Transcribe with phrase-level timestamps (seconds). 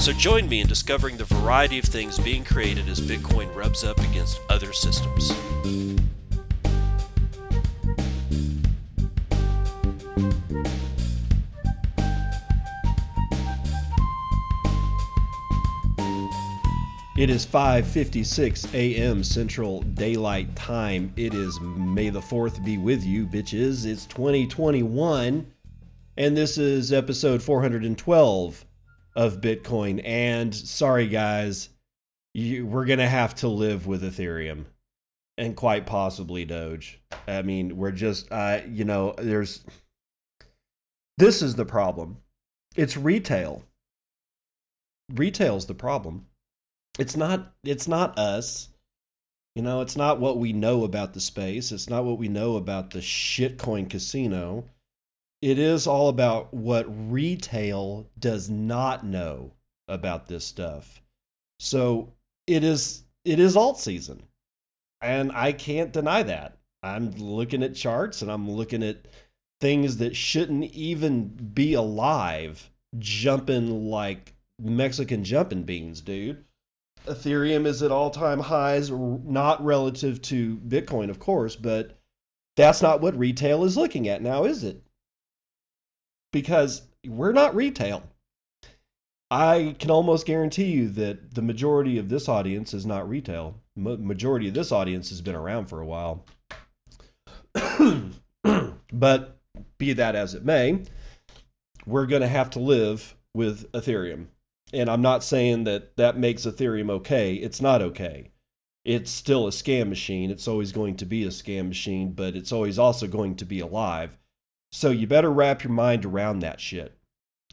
[0.00, 3.98] So join me in discovering the variety of things being created as Bitcoin rubs up
[3.98, 5.30] against other systems.
[17.18, 19.24] It is 5:56 a.m.
[19.24, 21.12] Central Daylight Time.
[21.16, 23.84] It is May the 4th be with you, bitches.
[23.84, 25.52] It's 2021
[26.18, 28.64] and this is episode 412
[29.18, 31.68] of Bitcoin and sorry guys,
[32.32, 34.64] you, we're going to have to live with Ethereum
[35.36, 36.98] and quite possibly Doge.
[37.26, 39.62] I mean, we're just uh you know, there's
[41.18, 42.16] this is the problem.
[42.76, 43.64] It's retail.
[45.12, 46.24] Retail's the problem
[46.98, 48.68] it's not it's not us
[49.54, 52.56] you know it's not what we know about the space it's not what we know
[52.56, 54.64] about the shitcoin casino
[55.40, 59.52] it is all about what retail does not know
[59.86, 61.02] about this stuff.
[61.60, 62.12] So
[62.46, 64.22] it is it is alt season
[65.00, 66.56] and i can't deny that.
[66.82, 69.06] I'm looking at charts and i'm looking at
[69.60, 76.44] things that shouldn't even be alive jumping like mexican jumping beans dude.
[77.06, 81.98] Ethereum is at all time highs, not relative to Bitcoin, of course, but
[82.56, 84.82] that's not what retail is looking at now, is it?
[86.32, 88.02] Because we're not retail.
[89.30, 93.60] I can almost guarantee you that the majority of this audience is not retail.
[93.76, 96.24] majority of this audience has been around for a while.
[98.92, 99.38] but
[99.76, 100.82] be that as it may,
[101.86, 104.28] we're going to have to live with Ethereum
[104.72, 107.34] and I'm not saying that that makes Ethereum okay.
[107.34, 108.30] It's not okay.
[108.84, 110.30] It's still a scam machine.
[110.30, 113.60] It's always going to be a scam machine, but it's always also going to be
[113.60, 114.16] alive.
[114.72, 116.96] So you better wrap your mind around that shit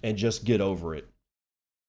[0.03, 1.07] and just get over it.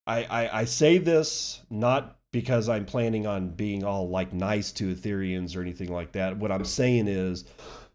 [0.06, 4.94] I, I, I say this not because I'm planning on being all like nice to
[4.94, 6.36] Ethereans or anything like that.
[6.36, 7.44] What I'm saying is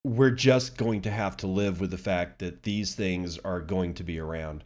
[0.05, 3.95] we're just going to have to live with the fact that these things are going
[3.95, 4.65] to be around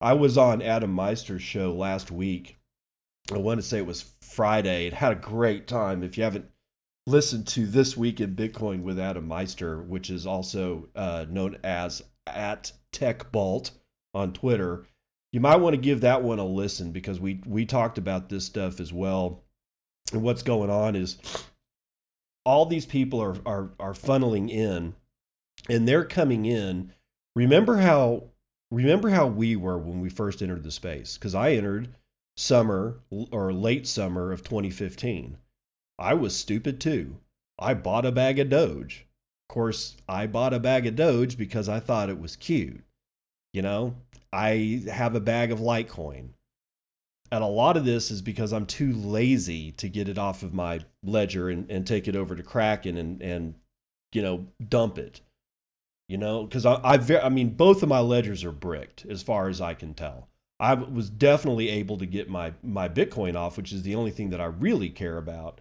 [0.00, 2.56] I was on Adam Meister's show last week.
[3.30, 4.86] I want to say it was Friday.
[4.86, 6.02] It had a great time.
[6.02, 6.46] If you haven't
[7.06, 12.02] listened to This Week in Bitcoin with Adam Meister, which is also uh, known as
[12.26, 13.72] at TechBalt
[14.14, 14.86] on Twitter,
[15.32, 18.44] you might want to give that one a listen because we we talked about this
[18.44, 19.44] stuff as well.
[20.12, 21.18] And what's going on is
[22.44, 24.94] all these people are are are funneling in
[25.68, 26.92] and they're coming in.
[27.36, 28.30] Remember how
[28.70, 31.88] remember how we were when we first entered the space because i entered
[32.36, 33.00] summer
[33.30, 35.36] or late summer of 2015
[36.00, 37.18] i was stupid too.
[37.58, 39.06] I bought a bag of doge.
[39.48, 42.82] Of course i bought a bag of doge because i thought it was cute.
[43.52, 43.96] You know
[44.32, 46.30] i have a bag of litecoin.
[47.32, 50.54] And a lot of this is because i'm too lazy to get it off of
[50.54, 53.54] my ledger and, and take it over to kraken and, and
[54.12, 55.20] you know dump it.
[56.08, 59.48] You know, because I, I, I mean, both of my ledgers are bricked as far
[59.48, 60.26] as I can tell.
[60.58, 64.30] I was definitely able to get my my Bitcoin off, which is the only thing
[64.30, 65.60] that I really care about,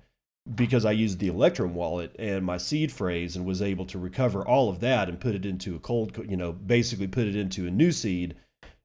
[0.54, 4.46] because I used the Electrum wallet and my seed phrase and was able to recover
[4.46, 7.68] all of that and put it into a cold, you know, basically put it into
[7.68, 8.36] a new seed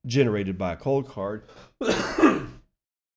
[0.07, 1.43] generated by a Coldcard.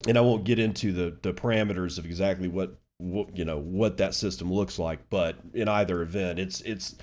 [0.07, 3.97] and I won't get into the the parameters of exactly what, what you know what
[3.97, 6.95] that system looks like, but in either event, it's it's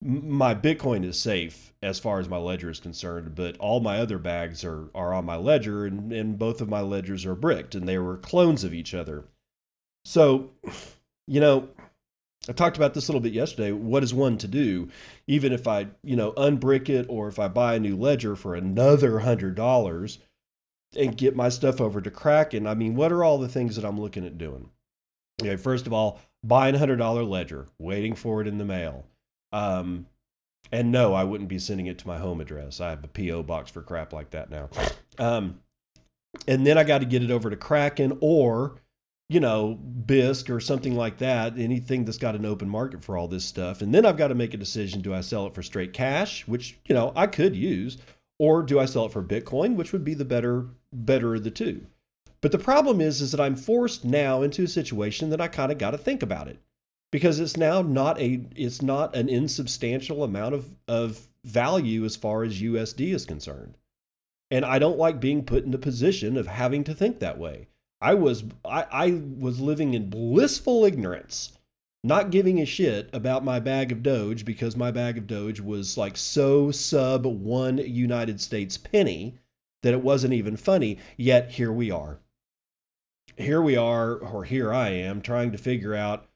[0.00, 4.18] my Bitcoin is safe as far as my ledger is concerned, but all my other
[4.18, 7.88] bags are are on my ledger, and, and both of my ledgers are bricked, and
[7.88, 9.24] they were clones of each other.
[10.04, 10.50] So,
[11.26, 11.68] you know,
[12.48, 13.72] I talked about this a little bit yesterday.
[13.72, 14.88] What is one to do,
[15.26, 18.54] even if I, you know, unbrick it, or if I buy a new ledger for
[18.54, 20.18] another hundred dollars
[20.96, 22.66] and get my stuff over to Kraken?
[22.66, 24.70] I mean, what are all the things that I'm looking at doing?
[25.40, 29.06] Okay, first of all, buying a hundred dollar ledger, waiting for it in the mail
[29.54, 30.06] um,
[30.72, 32.80] and no, I wouldn't be sending it to my home address.
[32.80, 34.68] I have a PO box for crap like that now.
[35.16, 35.60] Um,
[36.48, 38.74] and then I got to get it over to Kraken or,
[39.34, 41.58] you know, Bisq or something like that.
[41.58, 43.82] Anything that's got an open market for all this stuff.
[43.82, 46.46] And then I've got to make a decision: do I sell it for straight cash,
[46.46, 47.98] which you know I could use,
[48.38, 51.50] or do I sell it for Bitcoin, which would be the better better of the
[51.50, 51.86] two.
[52.40, 55.72] But the problem is, is that I'm forced now into a situation that I kind
[55.72, 56.60] of got to think about it
[57.10, 62.44] because it's now not a it's not an insubstantial amount of of value as far
[62.44, 63.78] as USD is concerned.
[64.48, 67.66] And I don't like being put in the position of having to think that way.
[68.04, 71.52] I was I, I was living in blissful ignorance,
[72.02, 75.96] not giving a shit about my bag of Doge because my bag of Doge was
[75.96, 79.38] like so sub one United States penny
[79.82, 80.98] that it wasn't even funny.
[81.16, 82.20] Yet here we are.
[83.38, 86.26] Here we are, or here I am, trying to figure out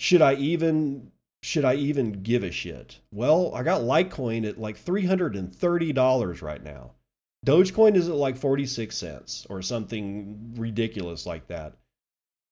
[0.00, 2.98] should I even should I even give a shit?
[3.12, 6.94] Well, I got Litecoin at like $330 right now.
[7.44, 11.74] Dogecoin is at like 46 cents or something ridiculous like that.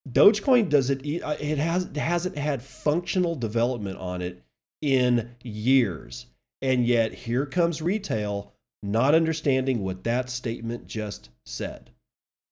[0.09, 4.43] Dogecoin does it uh, it has it hasn't had functional development on it
[4.81, 6.27] in years.
[6.63, 8.53] And yet here comes retail
[8.83, 11.91] not understanding what that statement just said.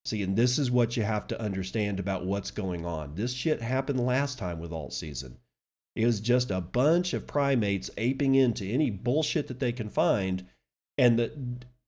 [0.05, 3.15] See, and this is what you have to understand about what's going on.
[3.15, 5.39] This shit happened last time with alt season.
[5.97, 10.47] It was just a bunch of primates aping into any bullshit that they can find.
[10.97, 11.33] And the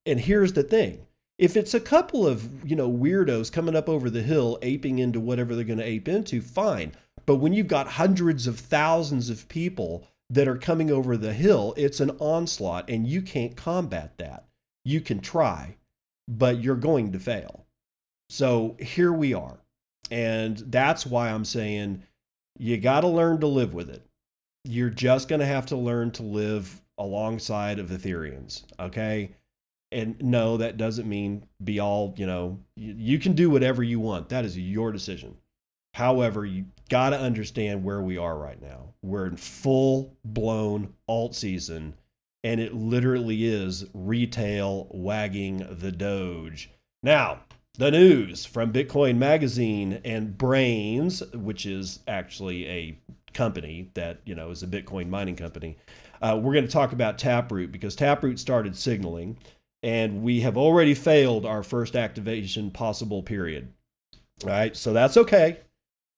[0.06, 1.06] and here's the thing.
[1.38, 5.20] If it's a couple of, you know, weirdos coming up over the hill aping into
[5.20, 6.92] whatever they're going to ape into, fine.
[7.24, 11.74] But when you've got hundreds of thousands of people that are coming over the hill,
[11.76, 14.44] it's an onslaught and you can't combat that.
[14.84, 15.76] You can try,
[16.28, 17.66] but you're going to fail.
[18.28, 19.60] So here we are.
[20.10, 22.02] And that's why I'm saying
[22.58, 24.04] you got to learn to live with it.
[24.64, 29.30] You're just going to have to learn to live alongside of Ethereans, okay?
[29.92, 33.98] And no, that doesn't mean be all, you know, you, you can do whatever you
[33.98, 34.28] want.
[34.28, 35.36] That is your decision.
[35.94, 38.94] However, you got to understand where we are right now.
[39.02, 41.94] We're in full blown alt season,
[42.44, 46.70] and it literally is retail wagging the Doge.
[47.02, 47.40] Now,
[47.74, 52.98] the news from Bitcoin Magazine and Braiins, which is actually a
[53.32, 55.76] company that you know is a Bitcoin mining company.
[56.22, 59.38] Uh, we're going to talk about Taproot because Taproot started signaling,
[59.82, 63.72] and we have already failed our first activation possible period.
[64.42, 65.58] All right, so that's okay.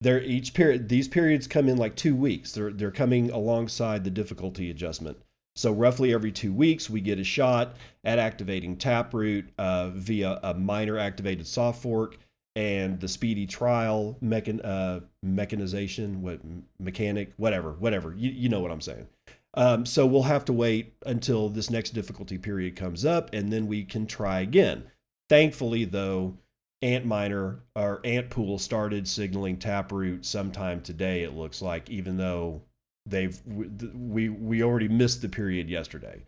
[0.01, 2.53] They're each period; these periods come in like two weeks.
[2.53, 5.19] They're they're coming alongside the difficulty adjustment.
[5.55, 10.55] So roughly every two weeks, we get a shot at activating Taproot uh, via a
[10.55, 12.17] miner activated soft fork
[12.57, 16.41] and the speedy trial mechan- uh, mechanization, what
[16.79, 18.15] mechanic, whatever, whatever.
[18.17, 19.07] You, you know what I'm saying.
[19.55, 23.67] Um, so we'll have to wait until this next difficulty period comes up, and then
[23.67, 24.85] we can try again.
[25.29, 26.39] Thankfully, though,
[26.83, 31.23] Antminer or Ant Pool started signaling Taproot sometime today.
[31.23, 32.63] It looks like, even though
[33.07, 36.23] they've we we already missed the period yesterday,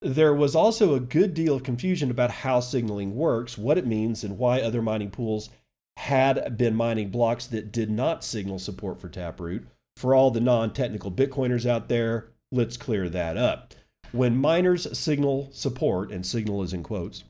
[0.00, 4.22] there was also a good deal of confusion about how signaling works, what it means,
[4.22, 5.50] and why other mining pools
[5.96, 9.66] had been mining blocks that did not signal support for Taproot.
[9.96, 13.74] For all the non technical Bitcoiners out there, let's clear that up.
[14.12, 17.24] When miners signal support, and signal is in quotes,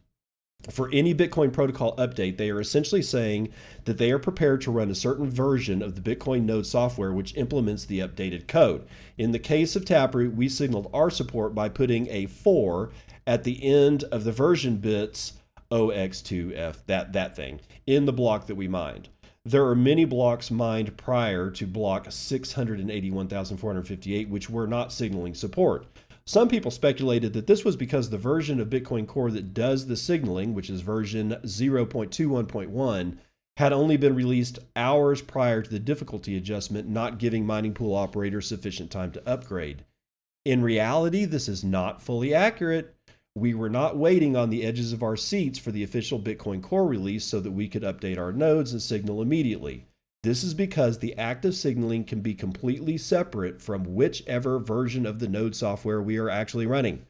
[0.70, 3.48] for any Bitcoin protocol update, they are essentially saying
[3.84, 7.36] that they are prepared to run a certain version of the Bitcoin node software which
[7.36, 8.86] implements the updated code.
[9.16, 12.90] In the case of Taproot, we signaled our support by putting a 4
[13.26, 15.34] at the end of the version bits
[15.70, 19.08] OX2F, that, that thing, in the block that we mined.
[19.44, 25.86] There are many blocks mined prior to block 681,458 which were not signaling support.
[26.28, 29.97] Some people speculated that this was because the version of Bitcoin Core that does the
[29.97, 33.16] signaling, which is version 0.21.1,
[33.56, 38.47] had only been released hours prior to the difficulty adjustment, not giving mining pool operators
[38.47, 39.87] sufficient time to upgrade.
[40.44, 42.94] In reality, this is not fully accurate.
[43.35, 46.87] We were not waiting on the edges of our seats for the official Bitcoin Core
[46.87, 49.87] release so that we could update our nodes and signal immediately.
[50.22, 55.28] This is because the active signaling can be completely separate from whichever version of the
[55.28, 57.06] node software we are actually running.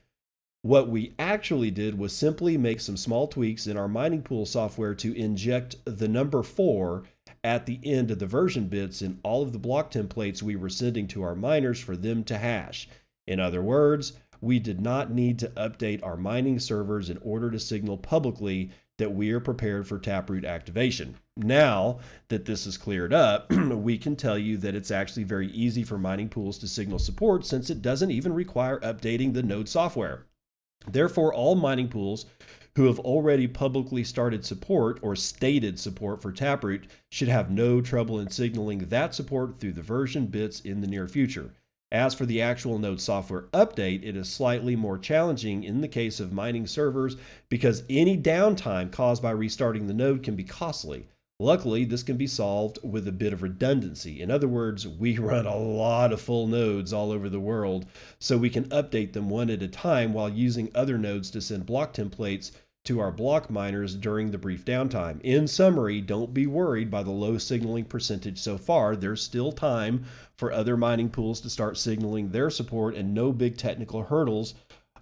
[0.62, 4.95] What we actually did was simply make some small tweaks in our mining pool software
[4.97, 7.05] to inject the number 4
[7.43, 10.69] at the end of the version bits in all of the block templates we were
[10.69, 12.88] sending to our miners for them to hash.
[13.27, 17.59] In other words, we did not need to update our mining servers in order to
[17.59, 21.17] signal publicly that we are prepared for Taproot activation.
[21.37, 25.85] Now that this is cleared up, we can tell you that it's actually very easy
[25.85, 30.26] for mining pools to signal support since it doesn't even require updating the node software.
[30.87, 32.26] Therefore, all mining pools
[32.76, 38.21] who have already publicly started support or stated support for Taproot should have no trouble
[38.21, 41.50] in signaling that support through the version bits in the near future.
[41.90, 46.21] As for the actual node software update, it is slightly more challenging in the case
[46.21, 47.16] of mining servers
[47.49, 51.09] because any downtime caused by restarting the node can be costly.
[51.40, 54.21] Luckily, this can be solved with a bit of redundancy.
[54.21, 57.87] In other words, we run a lot of full nodes all over the world,
[58.18, 61.64] so we can update them one at a time while using other nodes to send
[61.64, 62.50] block templates
[62.88, 65.21] to our block miners during the brief downtime.
[65.21, 68.97] In summary, don't be worried by the low signaling percentage so far.
[68.97, 70.07] There's still time
[70.38, 74.54] for other mining pools to start signaling their support, and no big technical hurdles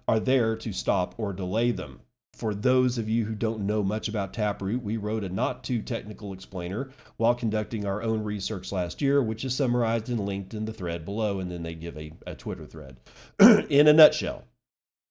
[0.05, 2.01] are there to stop or delay them.
[2.33, 5.81] For those of you who don't know much about Taproot, we wrote a not too
[5.81, 10.65] technical explainer while conducting our own research last year, which is summarized and linked in
[10.65, 12.97] the thread below, and then they give a, a Twitter thread.
[13.39, 14.43] in a nutshell,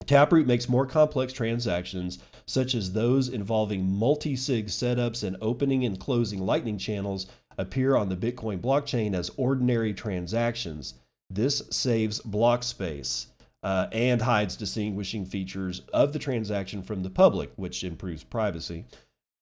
[0.07, 5.99] Taproot makes more complex transactions, such as those involving multi sig setups and opening and
[5.99, 7.27] closing Lightning channels,
[7.59, 10.95] appear on the Bitcoin blockchain as ordinary transactions.
[11.29, 13.29] This saves block space
[13.63, 18.85] uh, and hides distinguishing features of the transaction from the public, which improves privacy.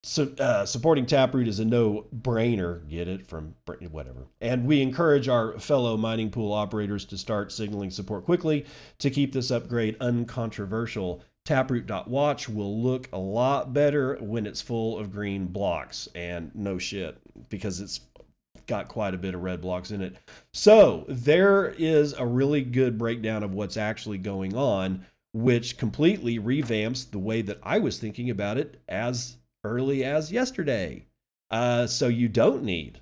[0.06, 2.86] So, uh, supporting Taproot is a no brainer.
[2.86, 3.54] Get it from
[3.90, 4.26] whatever.
[4.38, 8.66] And we encourage our fellow mining pool operators to start signaling support quickly
[8.98, 11.22] to keep this upgrade uncontroversial.
[11.46, 16.06] Taproot.watch will look a lot better when it's full of green blocks.
[16.14, 17.16] And no shit,
[17.48, 18.00] because it's
[18.66, 20.16] got quite a bit of red blocks in it.
[20.52, 27.10] So there is a really good breakdown of what's actually going on, which completely revamps
[27.10, 31.06] the way that I was thinking about it as early as yesterday.
[31.50, 33.00] Uh, so you don't need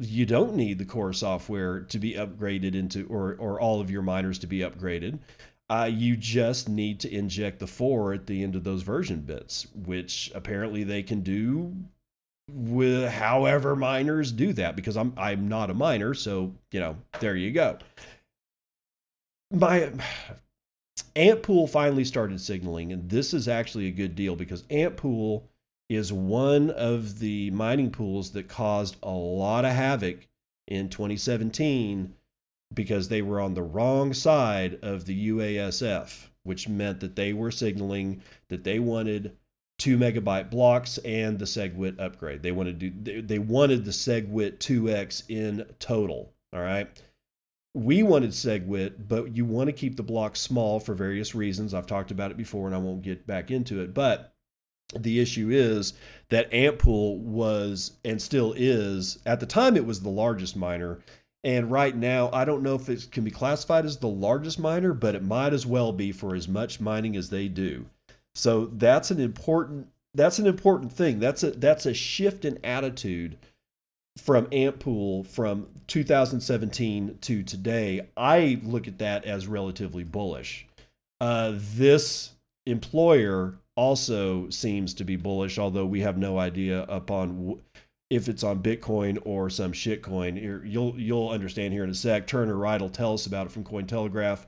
[0.00, 4.02] you don't need the core software to be upgraded into or or all of your
[4.02, 5.18] miners to be upgraded.
[5.68, 9.68] Uh, you just need to inject the four at the end of those version bits,
[9.74, 11.76] which apparently they can do
[12.50, 17.36] with however miners do that because I'm I'm not a miner, so you know there
[17.36, 17.78] you go.
[19.52, 19.92] My
[21.14, 25.42] Antpool finally started signaling, and this is actually a good deal because Antpool
[25.90, 30.28] is one of the mining pools that caused a lot of havoc
[30.68, 32.14] in 2017
[32.72, 37.50] because they were on the wrong side of the UASF, which meant that they were
[37.50, 39.36] signaling that they wanted
[39.80, 42.44] two megabyte blocks and the SegWit upgrade.
[42.44, 46.32] They wanted to they wanted the SegWit 2x in total.
[46.52, 46.88] All right.
[47.74, 51.74] We wanted SegWit, but you want to keep the block small for various reasons.
[51.74, 53.92] I've talked about it before and I won't get back into it.
[53.92, 54.32] But
[54.98, 55.94] the issue is
[56.28, 61.00] that Antpool was and still is at the time it was the largest miner.
[61.42, 64.92] And right now i don't know if it can be classified as the largest miner
[64.92, 67.86] but it might as well be for as much mining as they do.
[68.34, 71.20] So that's an important that's an important thing.
[71.20, 73.38] That's a that's a shift in attitude
[74.18, 78.08] from Antpool from 2017 to today.
[78.16, 80.66] I look at that as relatively bullish.
[81.20, 82.32] Uh, this
[82.66, 87.62] employer also seems to be bullish, although we have no idea upon
[88.10, 90.38] if it's on Bitcoin or some shitcoin.
[90.70, 92.26] You'll you'll understand here in a sec.
[92.26, 94.44] Turner Wright will tell us about it from Cointelegraph.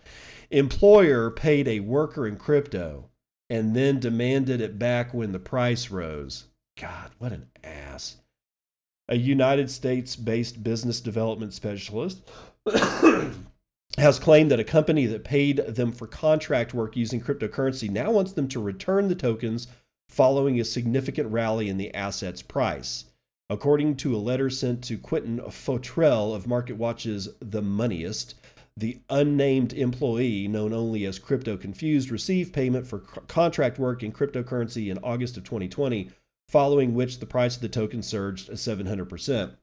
[0.51, 3.09] Employer paid a worker in crypto
[3.49, 6.45] and then demanded it back when the price rose.
[6.79, 8.17] God, what an ass.
[9.09, 12.21] A United States based business development specialist
[13.99, 18.33] has claimed that a company that paid them for contract work using cryptocurrency now wants
[18.33, 19.67] them to return the tokens
[20.09, 23.07] following a significant rally in the asset's price.
[23.51, 28.35] According to a letter sent to Quentin Fottrell of MarketWatch's The Moneyist,
[28.77, 34.91] the unnamed employee, known only as Crypto Confused, received payment for contract work in cryptocurrency
[34.91, 36.11] in August of 2020,
[36.49, 39.57] following which the price of the token surged 700%.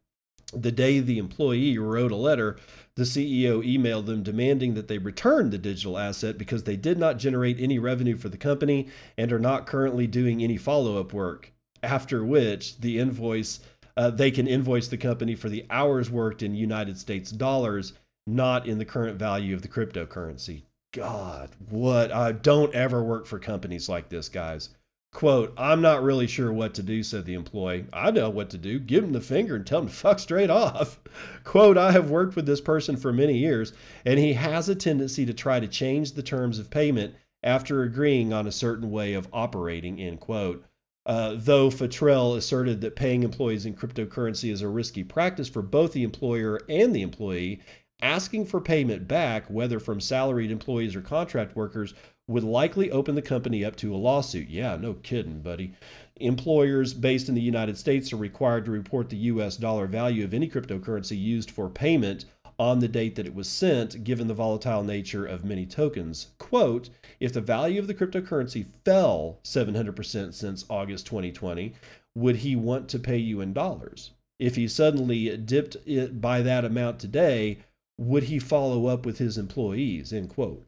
[0.54, 2.58] The day the employee wrote a letter,
[2.96, 7.18] the CEO emailed them demanding that they return the digital asset because they did not
[7.18, 11.54] generate any revenue for the company and are not currently doing any follow up work.
[11.82, 13.60] After which, the invoice
[14.00, 17.92] uh, they can invoice the company for the hours worked in United States dollars,
[18.26, 20.64] not in the current value of the cryptocurrency.
[20.94, 22.10] God, what?
[22.10, 24.70] Uh, don't ever work for companies like this, guys.
[25.12, 27.86] Quote, I'm not really sure what to do, said the employee.
[27.92, 28.80] I know what to do.
[28.80, 31.00] Give him the finger and tell him to fuck straight off.
[31.44, 33.74] Quote, I have worked with this person for many years,
[34.06, 38.34] and he has a tendency to try to change the terms of payment after agreeing
[38.34, 40.64] on a certain way of operating, end quote.
[41.06, 45.94] Uh, though Fottrell asserted that paying employees in cryptocurrency is a risky practice for both
[45.94, 47.62] the employer and the employee,
[48.02, 51.94] asking for payment back, whether from salaried employees or contract workers,
[52.28, 54.50] would likely open the company up to a lawsuit.
[54.50, 55.74] Yeah, no kidding, buddy.
[56.18, 60.34] Employers based in the United States are required to report the US dollar value of
[60.34, 62.26] any cryptocurrency used for payment
[62.60, 66.28] on the date that it was sent, given the volatile nature of many tokens.
[66.38, 66.90] Quote,
[67.20, 71.74] if the value of the cryptocurrency fell 700% since August 2020,
[72.16, 74.12] would he want to pay you in dollars?
[74.40, 77.60] If he suddenly dipped it by that amount today,
[78.00, 80.14] would he follow up with his employees?
[80.14, 80.66] End quote.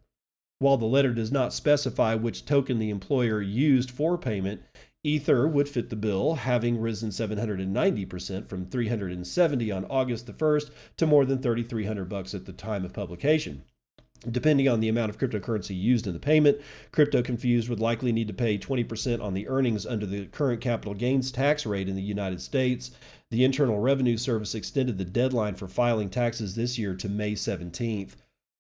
[0.60, 4.62] While the letter does not specify which token the employer used for payment,
[5.02, 11.08] Ether would fit the bill, having risen 790% from 370 on August the 1st to
[11.08, 13.64] more than 3300 bucks at the time of publication.
[14.30, 16.62] Depending on the amount of cryptocurrency used in the payment,
[16.92, 20.94] Crypto Confused would likely need to pay 20% on the earnings under the current capital
[20.94, 22.92] gains tax rate in the United States.
[23.32, 28.12] The Internal Revenue Service extended the deadline for filing taxes this year to May 17th.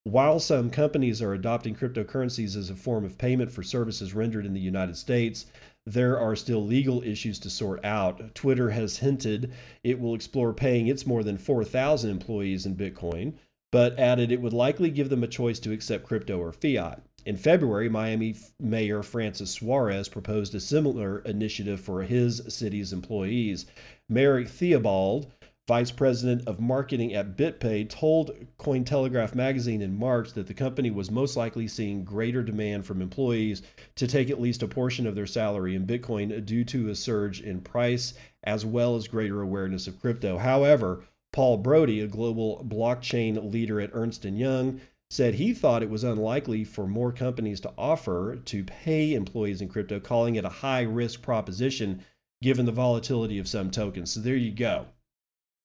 [0.03, 4.53] While some companies are adopting cryptocurrencies as a form of payment for services rendered in
[4.53, 5.45] the United States,
[5.85, 8.33] there are still legal issues to sort out.
[8.33, 9.53] Twitter has hinted
[9.83, 13.33] it will explore paying its more than 4,000 employees in Bitcoin,
[13.71, 17.01] but added it would likely give them a choice to accept crypto or fiat.
[17.25, 23.65] In February, Miami Mayor Francis Suarez proposed a similar initiative for his city's employees.
[24.09, 25.31] Merrick Theobald
[25.67, 31.11] vice president of marketing at BitPay, told Cointelegraph magazine in March that the company was
[31.11, 33.61] most likely seeing greater demand from employees
[33.95, 37.39] to take at least a portion of their salary in Bitcoin due to a surge
[37.39, 40.37] in price as well as greater awareness of crypto.
[40.37, 45.89] However, Paul Brody, a global blockchain leader at Ernst & Young, said he thought it
[45.89, 50.49] was unlikely for more companies to offer to pay employees in crypto, calling it a
[50.49, 52.03] high risk proposition
[52.41, 54.11] given the volatility of some tokens.
[54.11, 54.87] So there you go.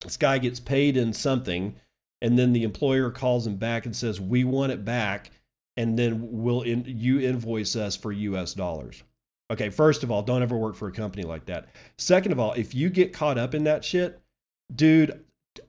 [0.03, 1.77] This guy gets paid in something
[2.21, 5.31] and then the employer calls him back and says we want it back
[5.77, 9.03] and then we'll in, you invoice us for us dollars.
[9.51, 11.69] Okay first of all don't ever work for a company like that.
[11.99, 14.21] Second of all if you get caught up in that shit
[14.75, 15.25] dude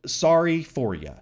[0.05, 1.15] sorry for you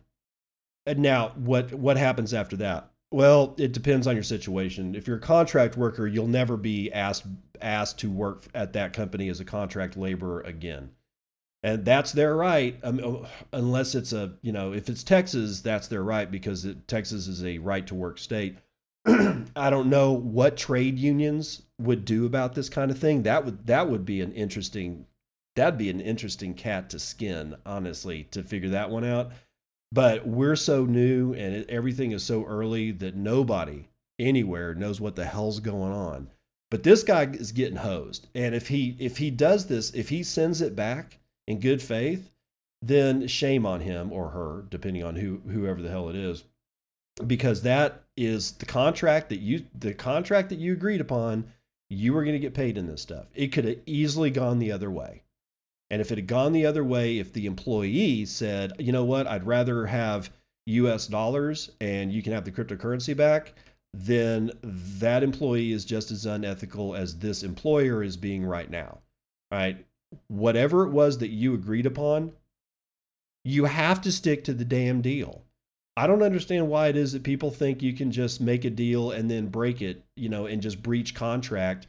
[0.85, 2.91] and now what what happens after that?
[3.11, 4.95] Well it depends on your situation.
[4.95, 7.25] If you're a contract worker you'll never be asked
[7.61, 10.91] asked to work at that company as a contract laborer again.
[11.63, 15.87] And that's their right um, oh, unless it's a you know if it's texas that's
[15.87, 18.57] their right because it, texas is a right to work state.
[19.07, 23.23] I don't know what trade unions would do about this kind of thing.
[23.23, 25.05] That would that would be an interesting
[25.55, 29.31] that'd be an interesting cat to skin honestly to figure that one out
[29.91, 33.87] but we're so new and it, everything is so early that nobody
[34.19, 36.29] anywhere knows what the hell's going on
[36.71, 40.23] but this guy is getting hosed and if he if he does this if he
[40.23, 42.31] sends it back in good faith,
[42.81, 46.43] then shame on him or her, depending on who whoever the hell it is,
[47.25, 51.45] because that is the contract that you the contract that you agreed upon.
[51.87, 53.27] You were going to get paid in this stuff.
[53.35, 55.21] It could have easily gone the other way.
[55.89, 59.27] And if it had gone the other way, if the employee said, you know what,
[59.27, 60.31] I'd rather have
[60.65, 63.53] US dollars and you can have the cryptocurrency back,
[63.93, 68.99] then that employee is just as unethical as this employer is being right now.
[69.51, 69.85] Right?
[70.27, 72.33] whatever it was that you agreed upon,
[73.43, 75.43] you have to stick to the damn deal.
[75.97, 79.11] I don't understand why it is that people think you can just make a deal
[79.11, 81.87] and then break it, you know, and just breach contract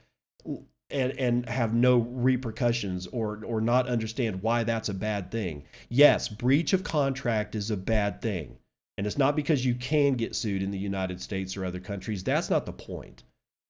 [0.90, 5.64] and and have no repercussions or or not understand why that's a bad thing.
[5.88, 8.58] Yes, breach of contract is a bad thing.
[8.98, 12.24] And it's not because you can get sued in the United States or other countries.
[12.24, 13.24] That's not the point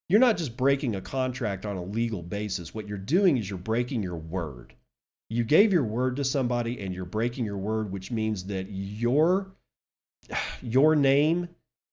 [0.08, 2.74] you're not just breaking a contract on a legal basis.
[2.74, 4.74] What you're doing is you're breaking your word.
[5.28, 9.48] You gave your word to somebody and you're breaking your word, which means that your
[10.62, 11.48] your name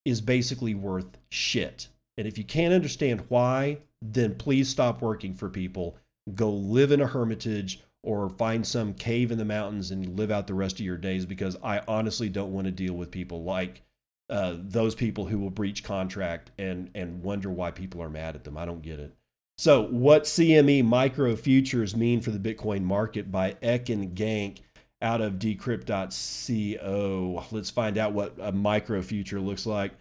[0.06, 1.88] is basically worth shit.
[2.18, 3.80] And if you can't understand why,
[4.12, 5.98] then please stop working for people.
[6.34, 10.48] Go live in a hermitage or find some cave in the mountains and live out
[10.48, 13.82] the rest of your days because I honestly don't want to deal with people like
[14.30, 18.44] uh, those people who will breach contract and and wonder why people are mad at
[18.44, 18.58] them.
[18.58, 19.16] I don't get it.
[19.58, 24.60] So, what CME micro futures mean for the Bitcoin market by Ekin Genç
[25.02, 27.46] out of decrypt.co.
[27.52, 29.92] Let's find out what a micro future looks like.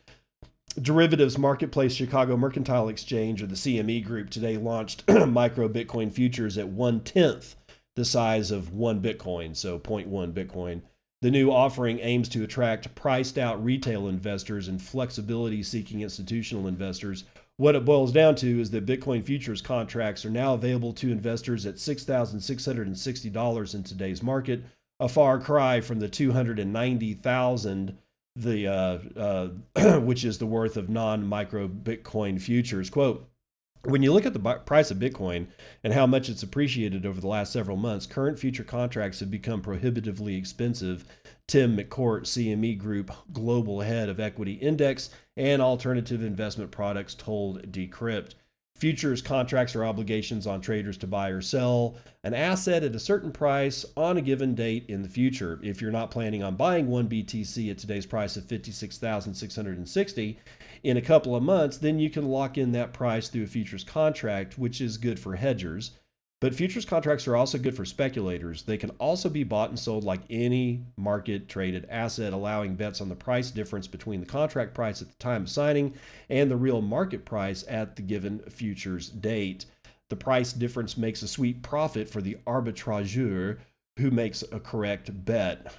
[0.81, 6.69] Derivatives Marketplace Chicago Mercantile Exchange, or the CME Group, today launched micro Bitcoin futures at
[6.69, 7.57] one tenth
[7.95, 10.81] the size of one Bitcoin, so 0.1 Bitcoin.
[11.21, 17.25] The new offering aims to attract priced out retail investors and flexibility seeking institutional investors.
[17.59, 21.67] What it boils down to is that Bitcoin futures contracts are now available to investors
[21.67, 24.65] at $6,660 in today's market,
[24.99, 27.99] a far cry from the 290,000
[28.37, 32.90] the uh, uh, which is the worth of non-micro Bitcoin futures.
[32.90, 33.29] Quote,
[33.85, 35.49] when you look at the price of Bitcoin
[35.83, 39.61] and how much it's appreciated over the last several months, current future contracts have become
[39.61, 41.05] prohibitively expensive.
[41.49, 48.35] Tim McCourt, CME Group Global Head of Equity Index and Alternative Investment Products, told Decrypt.
[48.83, 53.31] Futures contracts are obligations on traders to buy or sell an asset at a certain
[53.31, 55.61] price on a given date in the future.
[55.62, 60.40] If you're not planning on buying one BTC at today's price of 56,660
[60.83, 63.85] in a couple of months, then you can lock in that price through a futures
[63.85, 65.92] contract, which is good for hedgers.
[66.43, 68.65] But futures contracts are also good for speculators.
[68.65, 73.09] They can also be bought and sold like any market traded asset, allowing bets on
[73.09, 75.95] the price difference between the contract price at the time of signing
[76.29, 79.67] and the real market price at the given futures date.
[80.11, 83.59] The price difference makes a sweet profit for the arbitrageur
[84.01, 85.73] who makes a correct bet.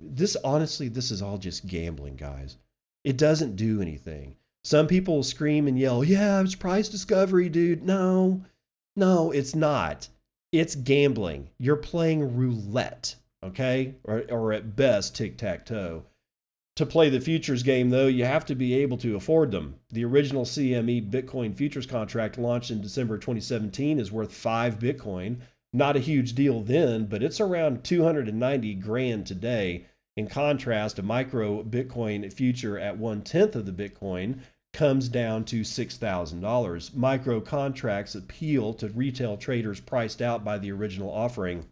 [0.00, 2.56] This honestly, this is all just gambling, guys.
[3.02, 4.36] It doesn't do anything.
[4.62, 8.44] Some people scream and yell, "Yeah, it's price discovery, dude." No,
[8.96, 10.08] no, it's not.
[10.52, 11.50] It's gambling.
[11.58, 13.94] You're playing roulette, okay?
[14.04, 16.04] Or, or at best, tic tac toe.
[16.76, 19.76] To play the futures game, though, you have to be able to afford them.
[19.90, 25.38] The original CME Bitcoin futures contract launched in December 2017 is worth 5 Bitcoin.
[25.72, 29.86] Not a huge deal then, but it's around 290 grand today.
[30.16, 34.40] In contrast, a micro Bitcoin future at one tenth of the Bitcoin
[34.74, 36.94] comes down to $6,000.
[36.94, 41.64] Micro contracts appeal to retail traders priced out by the original offering.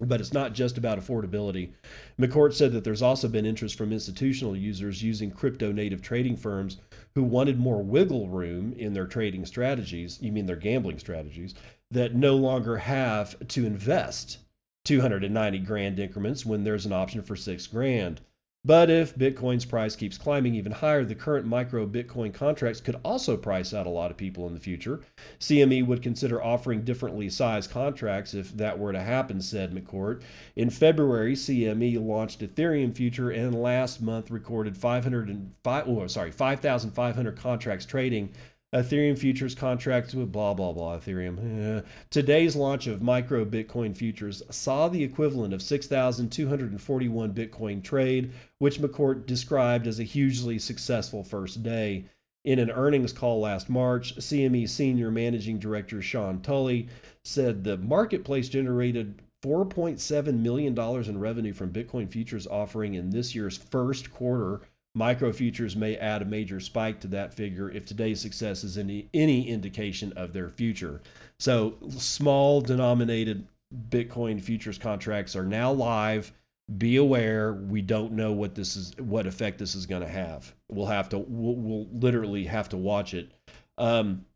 [0.00, 1.72] But it's not just about affordability.
[2.18, 6.78] McCourt said that there's also been interest from institutional users using crypto native trading firms
[7.14, 11.54] who wanted more wiggle room in their trading strategies, you mean their gambling strategies,
[11.90, 14.38] that no longer have to invest
[14.84, 18.20] 290 grand increments when there's an option for 6 grand.
[18.68, 23.34] But if Bitcoin's price keeps climbing even higher, the current micro Bitcoin contracts could also
[23.34, 25.00] price out a lot of people in the future.
[25.40, 30.20] CME would consider offering differently sized contracts if that were to happen, said McCourt.
[30.54, 37.86] In February, CME launched Ethereum future and last month recorded 505, oh, sorry, 5,500 contracts
[37.86, 38.34] trading
[38.74, 41.82] Ethereum futures contracts with blah, blah, blah, Ethereum.
[42.10, 49.24] Today's launch of micro Bitcoin futures saw the equivalent of 6,241 Bitcoin trade, which McCourt
[49.24, 52.04] described as a hugely successful first day.
[52.44, 56.88] In an earnings call last March, CME Senior Managing Director Sean Tully
[57.24, 63.56] said the marketplace generated $4.7 million in revenue from Bitcoin futures offering in this year's
[63.56, 64.60] first quarter
[64.98, 69.08] Micro futures may add a major spike to that figure if today's success is any,
[69.14, 71.00] any indication of their future.
[71.38, 73.46] So, small denominated
[73.90, 76.32] Bitcoin futures contracts are now live.
[76.76, 80.52] Be aware, we don't know what this is, what effect this is going to have.
[80.68, 83.30] We'll have to, we'll, we'll, literally have to watch it.
[83.78, 84.26] Um,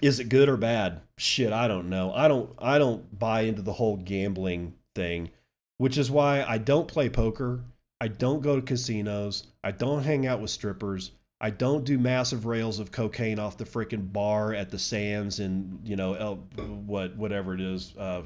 [0.00, 1.00] is it good or bad?
[1.16, 2.12] Shit, I don't know.
[2.12, 5.30] I don't, I don't buy into the whole gambling thing,
[5.78, 7.60] which is why I don't play poker.
[8.02, 9.44] I don't go to casinos.
[9.62, 11.12] I don't hang out with strippers.
[11.40, 15.78] I don't do massive rails of cocaine off the freaking bar at the Sands and
[15.84, 16.34] you know El,
[16.64, 18.22] what whatever it is uh,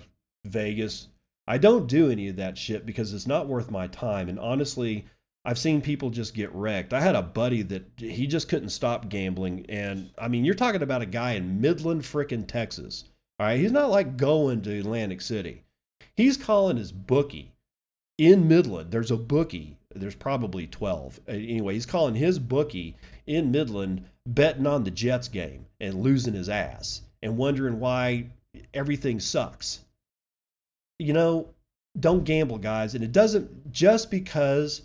[0.47, 1.09] Vegas.
[1.47, 4.31] I don't do any of that shit because it's not worth my time.
[4.31, 5.05] And honestly,
[5.45, 6.95] I've seen people just get wrecked.
[6.95, 10.83] I had a buddy that he just couldn't stop gambling, and I mean, you're talking
[10.83, 13.05] about a guy in Midland, freaking Texas.
[13.39, 15.65] All right, he's not like going to Atlantic City.
[16.15, 17.53] He's calling his bookie
[18.19, 19.77] in Midland, there's a bookie.
[19.95, 21.21] There's probably 12.
[21.29, 26.49] Anyway, he's calling his bookie in Midland betting on the Jets game and losing his
[26.49, 28.27] ass and wondering why
[28.75, 29.81] everything sucks.
[30.99, 31.49] You know,
[31.99, 32.95] don't gamble, guys.
[32.95, 34.83] And it doesn't just because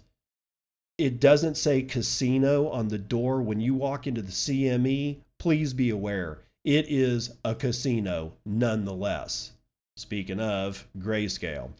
[0.97, 5.89] it doesn't say casino on the door when you walk into the CME, please be
[5.89, 9.53] aware it is a casino nonetheless.
[9.97, 11.71] Speaking of grayscale,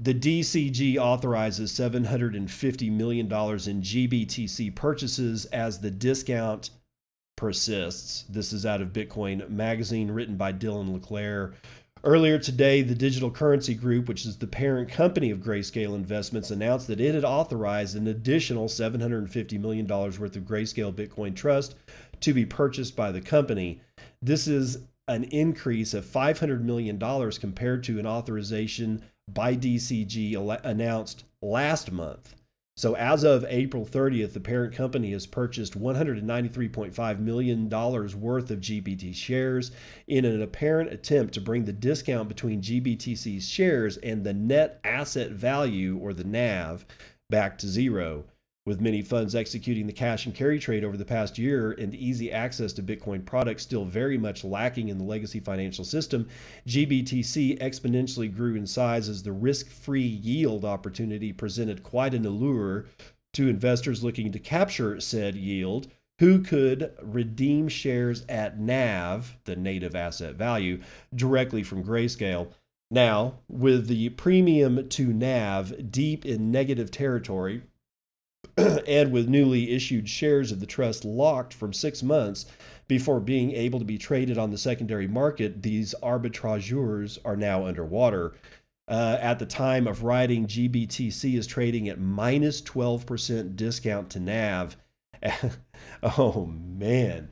[0.00, 6.70] the DCG authorizes $750 million in GBTC purchases as the discount
[7.36, 8.24] persists.
[8.28, 11.54] This is out of Bitcoin Magazine, written by Dylan LeClaire.
[12.02, 16.86] Earlier today, the Digital Currency Group, which is the parent company of Grayscale Investments, announced
[16.88, 21.76] that it had authorized an additional $750 million worth of Grayscale Bitcoin Trust
[22.20, 23.80] to be purchased by the company.
[24.20, 24.78] This is
[25.08, 32.34] an increase of $500 million compared to an authorization by DCG announced last month.
[32.76, 39.14] So, as of April 30th, the parent company has purchased $193.5 million worth of GBT
[39.14, 39.70] shares
[40.08, 45.30] in an apparent attempt to bring the discount between GBTC's shares and the net asset
[45.30, 46.84] value, or the NAV,
[47.30, 48.24] back to zero.
[48.66, 52.32] With many funds executing the cash and carry trade over the past year and easy
[52.32, 56.26] access to Bitcoin products still very much lacking in the legacy financial system,
[56.66, 62.86] GBTC exponentially grew in size as the risk free yield opportunity presented quite an allure
[63.34, 69.94] to investors looking to capture said yield who could redeem shares at NAV, the native
[69.94, 70.80] asset value,
[71.14, 72.50] directly from Grayscale.
[72.90, 77.62] Now, with the premium to NAV deep in negative territory,
[78.86, 82.46] and with newly issued shares of the trust locked from six months
[82.86, 88.34] before being able to be traded on the secondary market, these arbitrageurs are now underwater.
[88.86, 94.76] Uh, at the time of writing, GBTC is trading at minus 12% discount to NAV.
[96.02, 97.30] oh, man.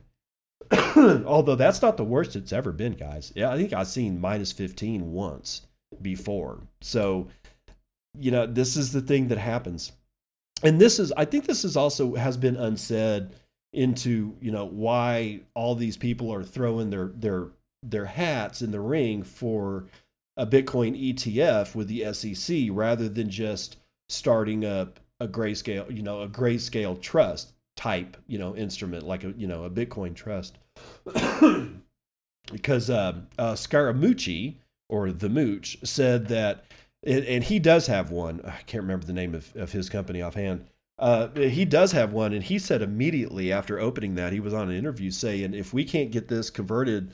[0.97, 3.31] Although that's not the worst it's ever been, guys.
[3.35, 5.67] Yeah, I think I've seen minus 15 once
[6.01, 6.61] before.
[6.81, 7.27] So,
[8.17, 9.91] you know, this is the thing that happens
[10.63, 13.29] and this is i think this is also has been unsaid
[13.73, 17.47] into you know why all these people are throwing their their
[17.81, 19.85] their hats in the ring for
[20.37, 23.77] a bitcoin etf with the sec rather than just
[24.09, 29.33] starting up a grayscale you know a grayscale trust type you know instrument like a
[29.37, 30.57] you know a bitcoin trust.
[32.51, 34.57] Because uh, uh, scaramucci
[34.89, 36.65] or the mooch said that
[37.05, 38.41] and he does have one.
[38.45, 40.67] I can't remember the name of, of his company offhand.
[40.99, 44.69] Uh, he does have one, and he said immediately after opening that he was on
[44.69, 47.13] an interview saying, if we can't get this converted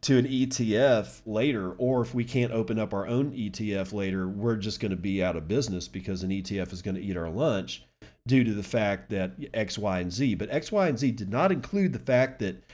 [0.00, 4.56] to an ETF later, or if we can't open up our own ETF later, we're
[4.56, 7.28] just going to be out of business because an ETF is going to eat our
[7.28, 7.84] lunch
[8.26, 10.36] due to the fact that X, Y, and Z.
[10.36, 12.64] But X, Y, and Z did not include the fact that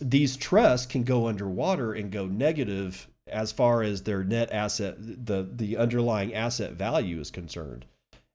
[0.00, 5.48] these trusts can go underwater and go negative as far as their net asset, the
[5.50, 7.86] the underlying asset value is concerned.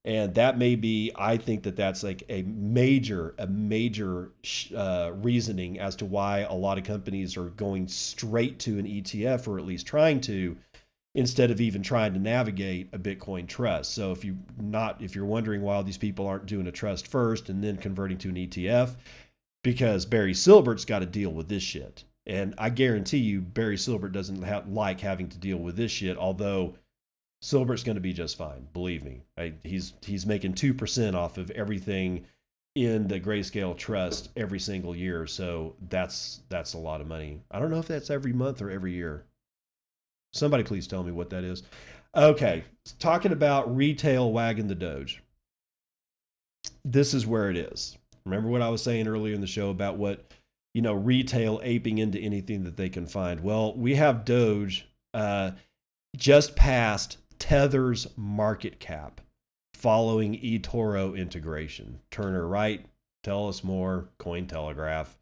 [0.05, 4.29] And that may be, I think that that's like a major, a major
[4.75, 9.47] uh, reasoning as to why a lot of companies are going straight to an ETF
[9.47, 10.57] or at least trying to,
[11.15, 13.95] instead of even trying to navigate a Bitcoin trust.
[13.95, 17.49] So if you not, if you're wondering why these people aren't doing a trust first
[17.49, 18.91] and then converting to an ETF,
[19.63, 22.03] because Barry Silbert's got to deal with this shit.
[22.27, 26.17] And I guarantee you, Barry Silbert doesn't have, like having to deal with this shit.
[26.17, 26.75] Although
[27.41, 29.21] Silbert's going to be just fine, believe me.
[29.37, 32.25] I, he's he's making two percent off of everything
[32.73, 35.27] in the grayscale trust every single year.
[35.27, 37.41] So that's that's a lot of money.
[37.51, 39.25] I don't know if that's every month or every year.
[40.33, 41.63] Somebody please tell me what that is.
[42.15, 42.63] Okay,
[42.99, 45.21] talking about retail wagging the Doge.
[46.83, 47.97] This is where it is.
[48.25, 50.31] Remember what I was saying earlier in the show about what
[50.75, 53.39] you know, retail aping into anything that they can find.
[53.39, 55.51] Well, we have Doge uh,
[56.17, 59.21] just past Tether's market cap
[59.73, 62.01] following eToro integration.
[62.11, 62.85] Turner Wright,
[63.23, 65.15] tell us more, Cointelegraph.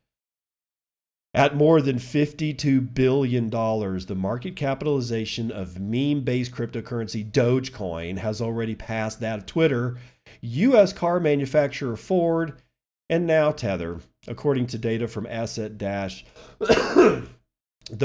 [1.35, 8.73] At more than $52 billion, the market capitalization of meme based cryptocurrency Dogecoin has already
[8.73, 9.99] passed that of Twitter,
[10.41, 12.59] US car manufacturer Ford,
[13.07, 13.99] and now Tether.
[14.27, 16.25] According to data from Asset Dash,
[16.59, 17.27] the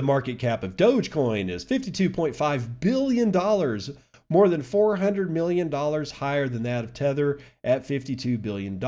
[0.03, 3.31] market cap of Dogecoin is $52.5 billion,
[4.29, 8.79] more than $400 million higher than that of Tether at $52 billion.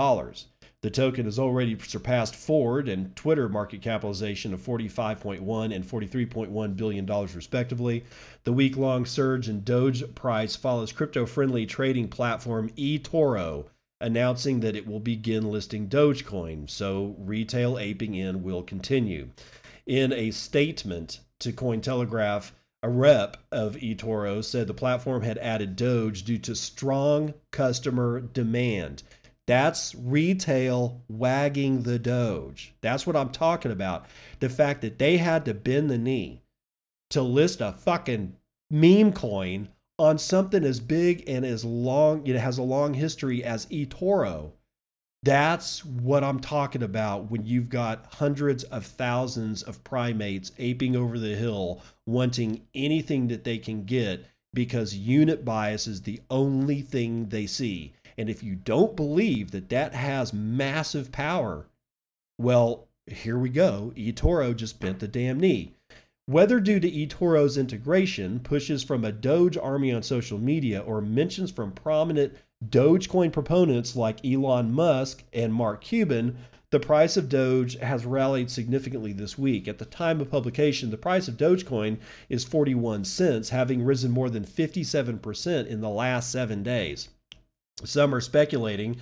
[0.82, 7.04] The token has already surpassed Ford and Twitter market capitalization of 45.1 and 43.1 billion
[7.04, 8.04] dollars respectively.
[8.44, 13.66] The week-long surge in Doge price follows crypto-friendly trading platform eToro
[14.00, 19.30] announcing that it will begin listing Dogecoin, so retail aping in will continue.
[19.86, 26.22] In a statement to Cointelegraph, a rep of eToro said the platform had added Doge
[26.22, 29.02] due to strong customer demand.
[29.46, 32.72] That's retail wagging the Doge.
[32.80, 34.06] That's what I'm talking about.
[34.38, 36.42] The fact that they had to bend the knee
[37.10, 38.36] to list a fucking
[38.70, 39.68] meme coin
[40.00, 44.52] on something as big and as long, it has a long history as eToro.
[45.22, 51.18] That's what I'm talking about when you've got hundreds of thousands of primates aping over
[51.18, 57.28] the hill, wanting anything that they can get because unit bias is the only thing
[57.28, 57.92] they see.
[58.16, 61.66] And if you don't believe that that has massive power,
[62.38, 63.92] well, here we go.
[63.96, 65.74] eToro just bent the damn knee.
[66.30, 71.50] Whether due to eToro's integration, pushes from a Doge army on social media, or mentions
[71.50, 76.38] from prominent Dogecoin proponents like Elon Musk and Mark Cuban,
[76.70, 79.66] the price of Doge has rallied significantly this week.
[79.66, 84.30] At the time of publication, the price of Dogecoin is 41 cents, having risen more
[84.30, 87.08] than 57% in the last seven days.
[87.82, 88.98] Some are speculating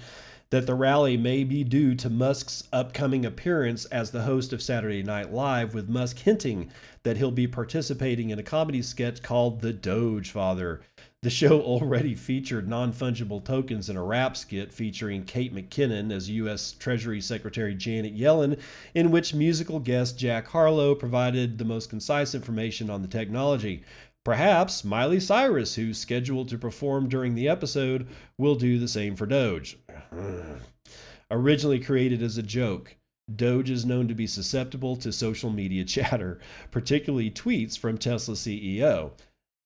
[0.51, 5.03] that the rally may be due to Musk's upcoming appearance as the host of Saturday
[5.03, 6.71] Night Live, with Musk hinting
[7.09, 10.83] that he'll be participating in a comedy sketch called The Doge Father.
[11.23, 16.29] The show already featured non fungible tokens in a rap skit featuring Kate McKinnon as
[16.29, 16.73] U.S.
[16.73, 18.61] Treasury Secretary Janet Yellen,
[18.95, 23.85] in which musical guest Jack Harlow provided the most concise information on the technology.
[24.23, 29.25] Perhaps Miley Cyrus, who's scheduled to perform during the episode, will do the same for
[29.25, 29.79] Doge.
[31.31, 32.98] Originally created as a joke,
[33.35, 36.39] Doge is known to be susceptible to social media chatter,
[36.71, 39.13] particularly tweets from Tesla CEO.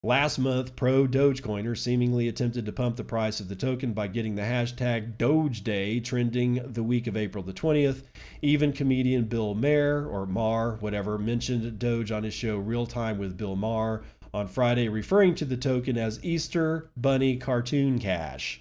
[0.04, 4.34] Last month, pro Dogecoiners seemingly attempted to pump the price of the token by getting
[4.34, 8.02] the hashtag DogeDay trending the week of April the 20th.
[8.40, 13.36] Even comedian Bill Maher, or Maher, whatever, mentioned Doge on his show Real Time with
[13.36, 14.02] Bill Maher
[14.34, 18.60] on Friday, referring to the token as Easter Bunny Cartoon Cash.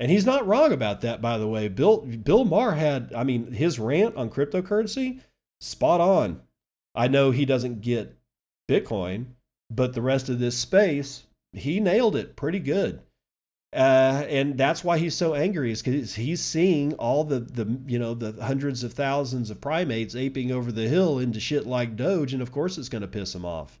[0.00, 1.68] And he's not wrong about that, by the way.
[1.68, 5.20] Bill Bill Maher had, I mean, his rant on cryptocurrency,
[5.60, 6.42] spot on.
[6.94, 8.16] I know he doesn't get
[8.68, 9.26] Bitcoin,
[9.70, 13.00] but the rest of this space, he nailed it pretty good.
[13.74, 17.98] Uh, and that's why he's so angry is because he's seeing all the the you
[17.98, 22.32] know the hundreds of thousands of primates aping over the hill into shit like Doge,
[22.32, 23.80] and of course it's going to piss him off.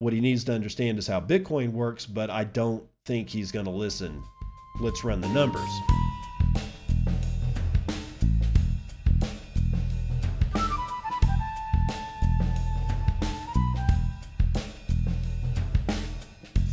[0.00, 3.66] What he needs to understand is how Bitcoin works, but I don't think he's going
[3.66, 4.24] to listen.
[4.80, 5.68] Let's run the numbers.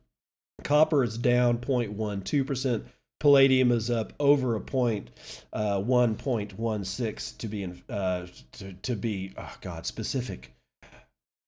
[0.66, 2.86] Copper is down 0.12%.
[3.20, 5.10] Palladium is up over a point,
[5.52, 10.56] uh, 1.16 to be in, uh, to, to be oh god specific.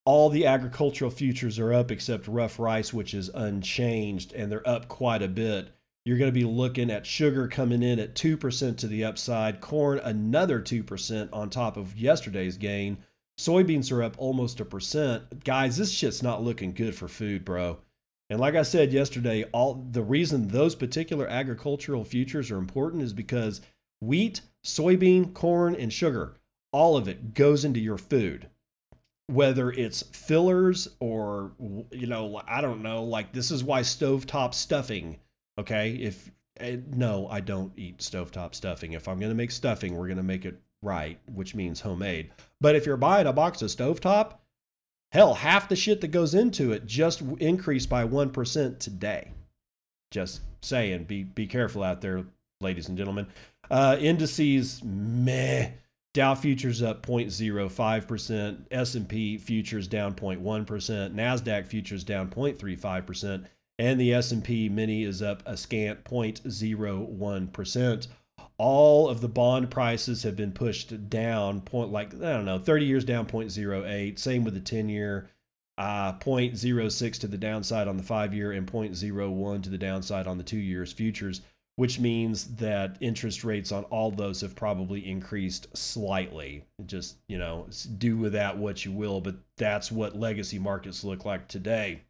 [0.05, 4.87] All the agricultural futures are up except rough rice, which is unchanged, and they're up
[4.87, 5.67] quite a bit.
[6.05, 9.99] You're going to be looking at sugar coming in at 2% to the upside, corn
[9.99, 12.99] another 2% on top of yesterday's gain.
[13.37, 15.43] Soybeans are up almost a percent.
[15.43, 17.79] Guys, this shit's not looking good for food, bro.
[18.29, 23.13] And like I said yesterday, all the reason those particular agricultural futures are important is
[23.13, 23.61] because
[24.01, 26.35] wheat, soybean, corn, and sugar,
[26.71, 28.47] all of it goes into your food.
[29.27, 31.51] Whether it's fillers or
[31.91, 35.19] you know, I don't know, like this is why stovetop stuffing,
[35.59, 35.91] okay?
[35.91, 38.93] If eh, no, I don't eat stovetop stuffing.
[38.93, 42.31] If I'm going to make stuffing, we're going to make it right, which means homemade.
[42.61, 44.38] But if you're buying a box of stovetop,
[45.11, 49.31] Hell, half the shit that goes into it just increased by 1% today.
[50.11, 52.25] Just saying, be, be careful out there,
[52.61, 53.27] ladies and gentlemen.
[53.69, 55.71] Uh, indices, meh.
[56.13, 63.45] Dow futures up 0.05%, S&P futures down 0.1%, Nasdaq futures down 0.35%,
[63.77, 68.07] and the S&P mini is up a scant 0.01%
[68.59, 72.85] all of the bond prices have been pushed down point like i don't know 30
[72.85, 75.29] years down 0.08 same with the 10 year
[75.77, 80.37] uh, 0.06 to the downside on the five year and 0.01 to the downside on
[80.37, 81.41] the two years futures
[81.79, 86.65] which means that interest rates on all those have probably increased slightly.
[86.85, 91.23] Just, you know, do with that what you will, but that's what legacy markets look
[91.23, 92.01] like today.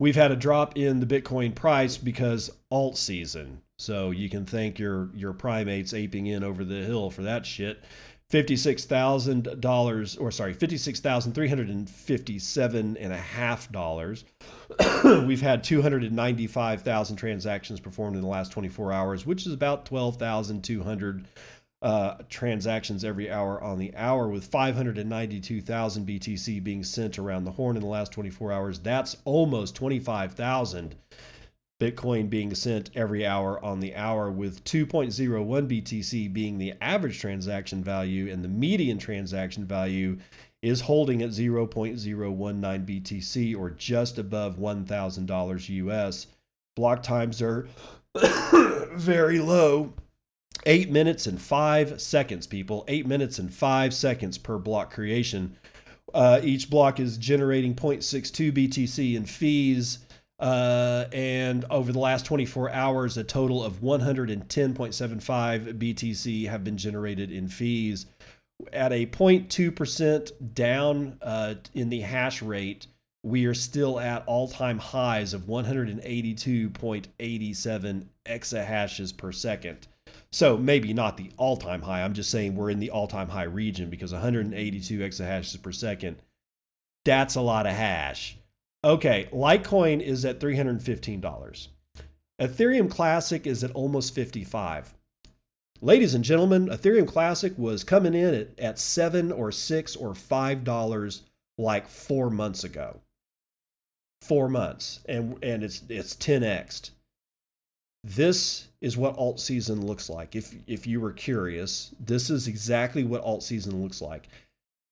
[0.00, 3.62] We've had a drop in the Bitcoin price because alt season.
[3.80, 7.82] So you can thank your your primates aping in over the hill for that shit.
[8.30, 14.24] $56,000 or sorry, $56,357 and a half dollars.
[15.04, 21.26] We've had 295,000 transactions performed in the last 24 hours, which is about 12,200
[21.82, 27.76] uh, transactions every hour on the hour, with 592,000 BTC being sent around the horn
[27.76, 28.78] in the last 24 hours.
[28.78, 30.94] That's almost 25,000
[31.80, 37.82] Bitcoin being sent every hour on the hour, with 2.01 BTC being the average transaction
[37.82, 40.18] value, and the median transaction value
[40.62, 41.96] is holding at 0.019
[42.86, 46.26] BTC or just above $1,000 US.
[46.76, 47.66] Block times are
[48.92, 49.94] very low.
[50.66, 52.84] Eight minutes and five seconds, people.
[52.88, 55.56] Eight minutes and five seconds per block creation.
[56.12, 60.00] Uh, each block is generating 0.62 BTC in fees
[60.40, 67.30] uh, and over the last 24 hours, a total of 110.75 BTC have been generated
[67.30, 68.06] in fees.
[68.72, 72.86] At a 0.2% down uh, in the hash rate,
[73.22, 79.86] we are still at all time highs of 182.87 exahashes per second.
[80.32, 82.02] So maybe not the all time high.
[82.02, 86.22] I'm just saying we're in the all time high region because 182 exahashes per second,
[87.04, 88.38] that's a lot of hash.
[88.82, 91.68] Okay, Litecoin is at $315.
[92.40, 94.94] Ethereum Classic is at almost 55.
[95.82, 100.64] Ladies and gentlemen, Ethereum Classic was coming in at, at 7 or 6 or 5
[100.64, 101.22] dollars
[101.58, 103.00] like 4 months ago.
[104.22, 106.90] 4 months and and it's it's 10x.
[108.02, 110.34] This is what alt season looks like.
[110.34, 114.28] If if you were curious, this is exactly what alt season looks like.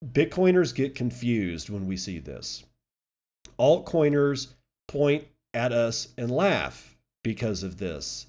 [0.04, 2.64] Bitcoiners get confused when we see this
[3.58, 4.48] altcoiners
[4.86, 8.26] point at us and laugh because of this.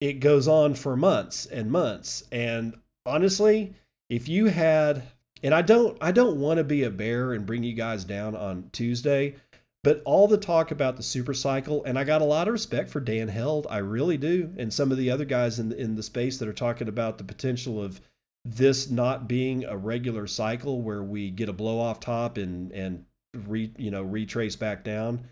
[0.00, 2.24] It goes on for months and months.
[2.32, 2.74] And
[3.04, 3.74] honestly,
[4.08, 5.02] if you had
[5.42, 8.34] and I don't I don't want to be a bear and bring you guys down
[8.34, 9.36] on Tuesday,
[9.82, 12.90] but all the talk about the super cycle, and I got a lot of respect
[12.90, 15.96] for Dan Held, I really do, and some of the other guys in the, in
[15.96, 18.00] the space that are talking about the potential of
[18.44, 23.04] this not being a regular cycle where we get a blow off top and and
[23.34, 25.26] re you know retrace back down.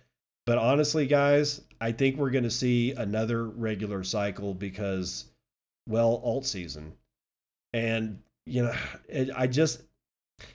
[0.47, 5.27] But honestly, guys, I think we're going to see another regular cycle because,
[5.87, 6.95] well, alt season,
[7.73, 8.73] and you know,
[9.09, 9.83] it, I just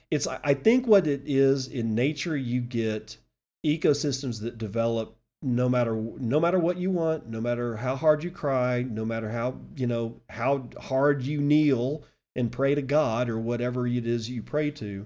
[0.10, 3.18] it's I think what it is in nature you get
[3.66, 8.32] ecosystems that develop no matter no matter what you want no matter how hard you
[8.32, 12.04] cry no matter how you know how hard you kneel
[12.36, 15.06] and pray to god or whatever it is you pray to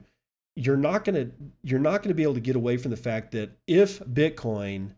[0.58, 1.32] you're not going to
[1.62, 4.94] you're not going to be able to get away from the fact that if bitcoin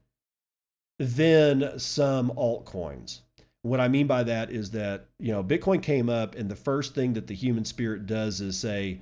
[0.97, 3.21] then some altcoins.
[3.61, 6.95] What i mean by that is that you know bitcoin came up and the first
[6.95, 9.01] thing that the human spirit does is say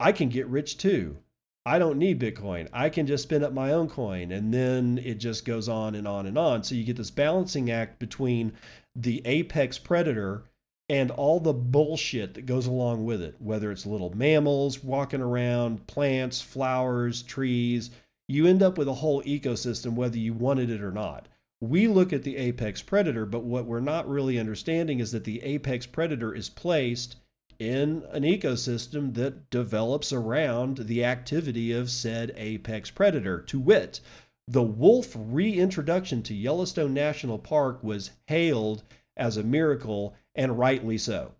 [0.00, 1.18] i can get rich too.
[1.64, 2.68] I don't need bitcoin.
[2.72, 4.32] I can just spin up my own coin.
[4.32, 6.62] And then it just goes on and on and on.
[6.62, 8.54] So you get this balancing act between
[8.96, 10.44] the apex predator
[10.88, 15.86] and all the bullshit that goes along with it, whether it's little mammals walking around,
[15.86, 17.90] plants, flowers, trees,
[18.26, 21.28] you end up with a whole ecosystem whether you wanted it or not.
[21.60, 25.42] We look at the apex predator, but what we're not really understanding is that the
[25.42, 27.16] apex predator is placed
[27.58, 33.40] in an ecosystem that develops around the activity of said apex predator.
[33.40, 34.00] To wit,
[34.46, 38.84] the wolf reintroduction to Yellowstone National Park was hailed
[39.16, 41.32] as a miracle and rightly so.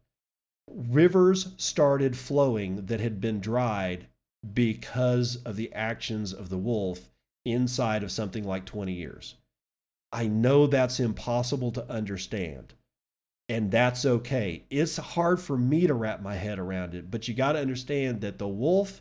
[0.69, 4.09] Rivers started flowing that had been dried
[4.53, 7.11] because of the actions of the wolf
[7.47, 9.37] inside of something like 20 years.
[10.13, 12.75] I know that's impossible to understand,
[13.49, 14.65] and that's okay.
[14.69, 18.21] It's hard for me to wrap my head around it, but you got to understand
[18.23, 19.01] that the wolf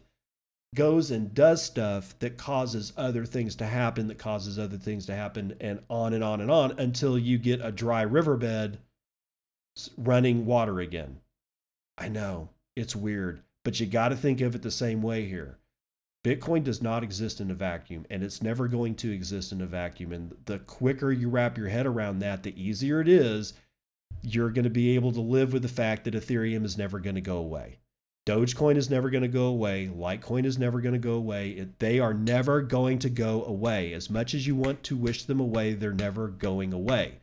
[0.76, 5.16] goes and does stuff that causes other things to happen, that causes other things to
[5.16, 8.78] happen, and on and on and on until you get a dry riverbed
[9.98, 11.20] running water again.
[11.98, 15.58] I know it's weird, but you got to think of it the same way here.
[16.24, 19.66] Bitcoin does not exist in a vacuum, and it's never going to exist in a
[19.66, 20.12] vacuum.
[20.12, 23.54] And the quicker you wrap your head around that, the easier it is.
[24.22, 27.16] You're going to be able to live with the fact that Ethereum is never going
[27.16, 27.80] to go away.
[28.28, 29.88] Dogecoin is never going to go away.
[29.88, 31.52] Litecoin is never going to go away.
[31.52, 33.94] It, they are never going to go away.
[33.94, 37.20] As much as you want to wish them away, they're never going away.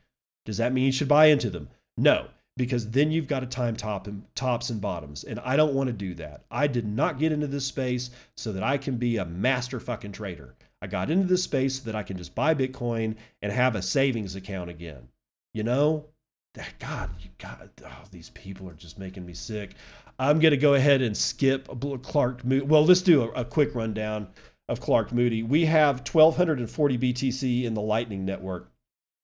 [0.46, 1.68] Does that mean you should buy into them?
[1.98, 5.24] No, because then you've got to time top and tops and bottoms.
[5.24, 6.44] And I don't want to do that.
[6.50, 10.12] I did not get into this space so that I can be a master fucking
[10.12, 10.55] trader.
[10.80, 13.82] I got into this space so that I can just buy Bitcoin and have a
[13.82, 15.09] savings account again.
[15.52, 16.07] You know,
[16.55, 19.74] that God, you got oh, these people are just making me sick.
[20.18, 21.68] I'm going to go ahead and skip
[22.02, 22.64] Clark Moody.
[22.64, 24.28] Well, let's do a, a quick rundown
[24.68, 25.42] of Clark Moody.
[25.42, 28.70] We have 1,240 BTC in the Lightning Network.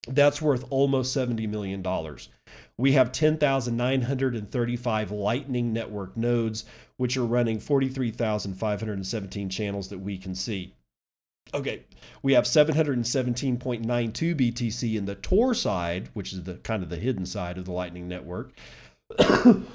[0.09, 1.83] That's worth almost $70 million.
[2.81, 6.65] We have 10,935 Lightning Network nodes,
[6.97, 10.73] which are running 43,517 channels that we can see.
[11.53, 11.83] Okay,
[12.23, 17.27] we have 717.92 BTC in the Tor side, which is the kind of the hidden
[17.27, 18.53] side of the Lightning Network.
[19.19, 19.67] and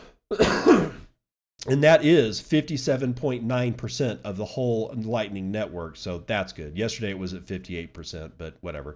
[1.67, 5.95] that is 57.9% of the whole Lightning Network.
[5.97, 6.75] So that's good.
[6.75, 8.95] Yesterday it was at 58%, but whatever.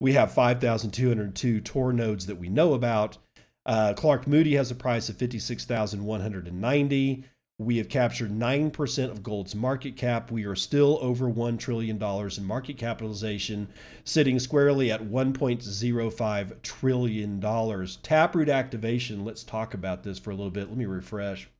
[0.00, 3.18] We have 5,202 Tor nodes that we know about.
[3.66, 7.24] Uh, Clark Moody has a price of 56,190.
[7.58, 10.30] We have captured 9% of gold's market cap.
[10.30, 13.68] We are still over $1 trillion in market capitalization,
[14.02, 17.86] sitting squarely at $1.05 trillion.
[18.02, 20.68] Taproot activation, let's talk about this for a little bit.
[20.68, 21.50] Let me refresh.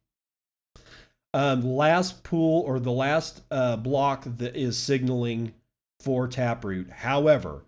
[1.34, 5.52] Um, last pool or the last uh, block that is signaling
[6.00, 6.90] for Taproot.
[6.90, 7.64] However,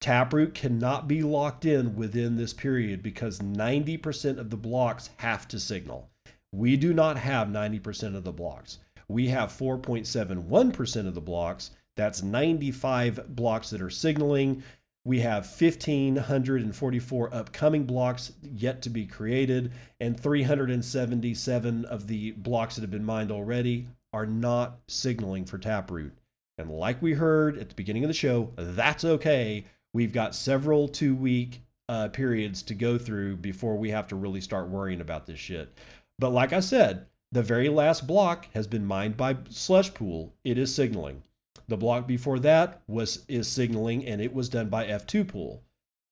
[0.00, 5.60] Taproot cannot be locked in within this period because 90% of the blocks have to
[5.60, 6.08] signal.
[6.52, 8.78] We do not have 90% of the blocks.
[9.08, 11.72] We have 4.71% of the blocks.
[11.96, 14.62] That's 95 blocks that are signaling.
[15.04, 22.82] We have 1,544 upcoming blocks yet to be created, and 377 of the blocks that
[22.82, 26.12] have been mined already are not signaling for Taproot.
[26.58, 29.64] And like we heard at the beginning of the show, that's okay.
[29.92, 34.40] We've got several two week uh, periods to go through before we have to really
[34.40, 35.76] start worrying about this shit.
[36.18, 40.34] But like I said, the very last block has been mined by Slush Pool.
[40.44, 41.22] It is signaling.
[41.68, 45.62] The block before that was is signaling and it was done by F2 Pool.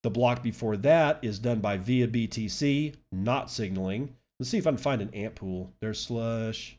[0.03, 4.15] The block before that is done by ViaBTC, not signaling.
[4.39, 5.73] Let's see if I can find an ant pool.
[5.81, 6.79] There's Slush.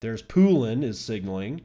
[0.00, 1.62] There's Poolin is signaling.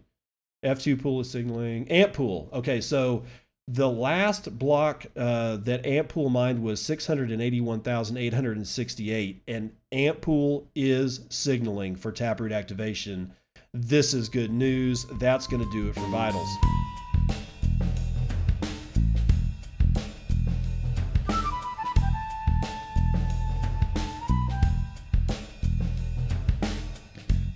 [0.63, 1.89] F2 Pool is signaling.
[1.89, 2.49] Ant Pool.
[2.53, 3.23] Okay, so
[3.67, 12.51] the last block uh, that Antpool mined was 681,868, and Antpool is signaling for Taproot
[12.51, 13.33] activation.
[13.73, 15.07] This is good news.
[15.19, 16.47] That's going to do it for Vitals.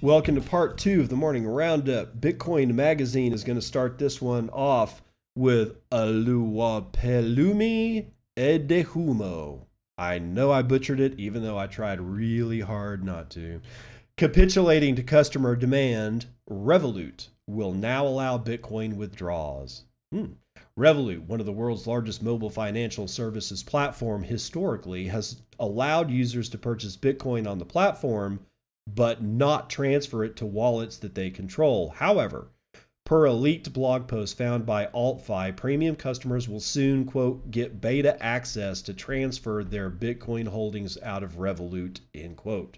[0.01, 2.20] Welcome to part two of the morning roundup.
[2.20, 5.03] Bitcoin Magazine is going to start this one off
[5.40, 8.06] with Oluwapelumi
[8.38, 9.66] Edehumo.
[9.98, 13.62] I know I butchered it, even though I tried really hard not to.
[14.18, 19.86] Capitulating to customer demand, Revolut will now allow Bitcoin withdrawals.
[20.12, 20.34] Hmm.
[20.78, 26.58] Revolut, one of the world's largest mobile financial services platform, historically has allowed users to
[26.58, 28.42] purchase Bitcoin on the platform,
[28.94, 31.94] but not transfer it to wallets that they control.
[31.96, 32.50] However,
[33.10, 38.24] Per a leaked blog post found by AltFi, premium customers will soon, quote, get beta
[38.24, 42.78] access to transfer their Bitcoin holdings out of Revolut, end quote.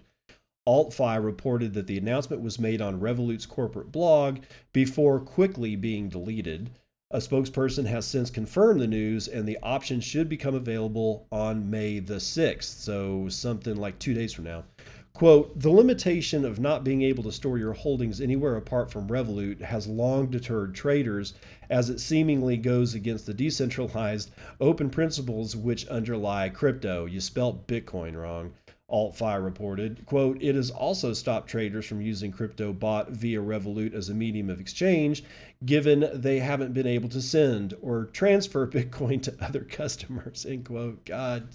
[0.66, 4.38] AltFi reported that the announcement was made on Revolut's corporate blog
[4.72, 6.70] before quickly being deleted.
[7.10, 11.98] A spokesperson has since confirmed the news, and the option should become available on May
[11.98, 14.64] the 6th, so something like two days from now.
[15.12, 19.60] Quote, the limitation of not being able to store your holdings anywhere apart from Revolut
[19.60, 21.34] has long deterred traders
[21.68, 27.04] as it seemingly goes against the decentralized open principles which underlie crypto.
[27.04, 28.54] You spelt Bitcoin wrong.
[28.90, 34.08] AltFi reported, quote, it has also stopped traders from using crypto bought via Revolut as
[34.08, 35.24] a medium of exchange,
[35.64, 41.04] given they haven't been able to send or transfer Bitcoin to other customers, end quote.
[41.04, 41.48] God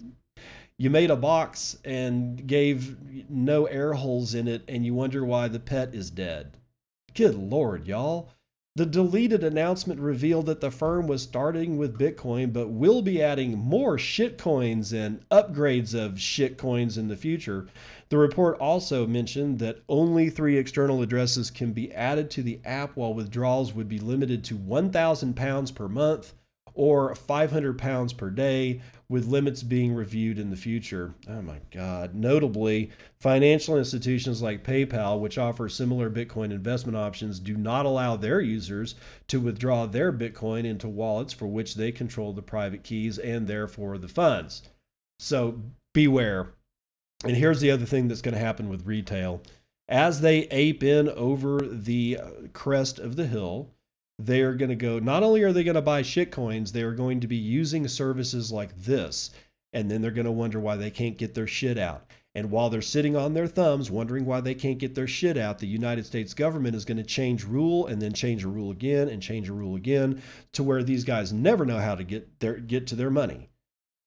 [0.78, 5.48] you made a box and gave no air holes in it, and you wonder why
[5.48, 6.58] the pet is dead.
[7.16, 8.30] Good lord, y'all.
[8.76, 13.58] The deleted announcement revealed that the firm was starting with Bitcoin, but will be adding
[13.58, 17.66] more shitcoins and upgrades of shitcoins in the future.
[18.10, 22.96] The report also mentioned that only three external addresses can be added to the app,
[22.96, 26.36] while withdrawals would be limited to 1,000 pounds per month
[26.78, 31.14] or 500 pounds per day, with limits being reviewed in the future.
[31.30, 32.14] Oh my God.
[32.14, 38.42] Notably, financial institutions like PayPal, which offer similar Bitcoin investment options, do not allow their
[38.42, 38.96] users
[39.30, 43.98] to withdraw their Bitcoin into wallets for which they control the private keys and therefore
[43.98, 44.64] the funds.
[45.20, 45.62] So
[45.94, 46.54] beware.
[47.24, 49.42] And here's the other thing that's going to happen with retail.
[49.90, 53.70] As they ape in over the uh, crest of the hill,
[54.20, 56.82] they are going to go, not only are they going to buy shit coins, they
[56.82, 59.32] are going to be using services like this.
[59.74, 62.10] And then they're going to wonder why they can't get their shit out.
[62.34, 65.60] And while they're sitting on their thumbs, wondering why they can't get their shit out,
[65.60, 69.10] the United States government is going to change rule and then change a rule again
[69.10, 70.22] and change a rule again
[70.54, 73.50] to where these guys never know how to get their get to their money.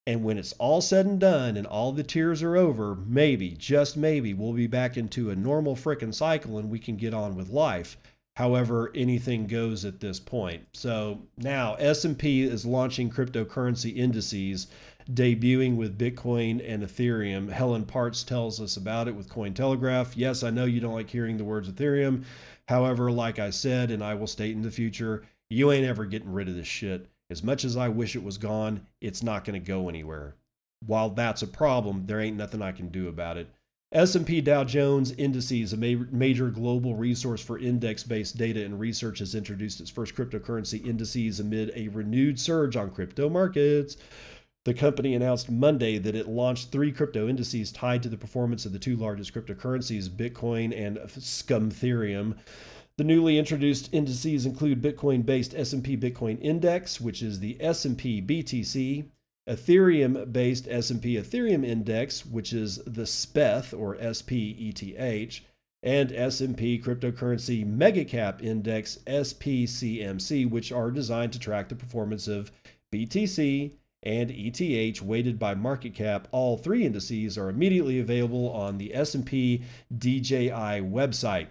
[0.07, 3.97] And when it's all said and done and all the tears are over, maybe, just
[3.97, 7.51] maybe, we'll be back into a normal frickin' cycle and we can get on with
[7.51, 7.97] life.
[8.37, 10.67] However, anything goes at this point.
[10.73, 14.69] So now S&P is launching cryptocurrency indices
[15.13, 17.51] debuting with Bitcoin and Ethereum.
[17.51, 20.13] Helen Partz tells us about it with Cointelegraph.
[20.15, 22.25] Yes, I know you don't like hearing the words Ethereum.
[22.69, 26.33] However, like I said, and I will state in the future, you ain't ever getting
[26.33, 27.09] rid of this shit.
[27.31, 30.37] As much as I wish it was gone, it's not going to go anywhere.
[30.87, 33.53] While that's a problem, there ain't nothing I can do about it.
[33.93, 39.81] S&P Dow Jones Indices, a major global resource for index-based data and research, has introduced
[39.81, 43.97] its first cryptocurrency indices amid a renewed surge on crypto markets.
[44.65, 48.73] The company announced Monday that it launched three crypto indices tied to the performance of
[48.73, 52.37] the two largest cryptocurrencies, Bitcoin and Scumtherium.
[52.97, 59.07] The newly introduced indices include Bitcoin-based S&P Bitcoin Index, which is the S&P BTC,
[59.49, 65.43] Ethereum-based S&P Ethereum Index, which is the SPETH or SPETH,
[65.83, 72.53] and S&P Cryptocurrency Megacap Index SPCMC, which are designed to track the performance of
[72.93, 73.73] BTC,
[74.03, 76.29] and ETH weighted by market cap.
[76.33, 79.63] All three indices are immediately available on the S&P
[79.97, 81.49] DJI website.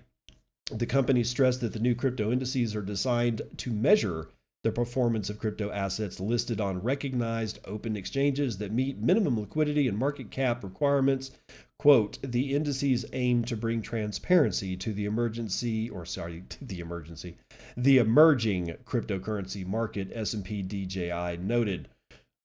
[0.72, 4.30] The company stressed that the new crypto indices are designed to measure
[4.64, 9.98] the performance of crypto assets listed on recognized open exchanges that meet minimum liquidity and
[9.98, 11.32] market cap requirements.
[11.78, 17.38] Quote, the indices aim to bring transparency to the emergency, or sorry, to the emergency,
[17.78, 21.88] the emerging cryptocurrency market, S&P DJI noted.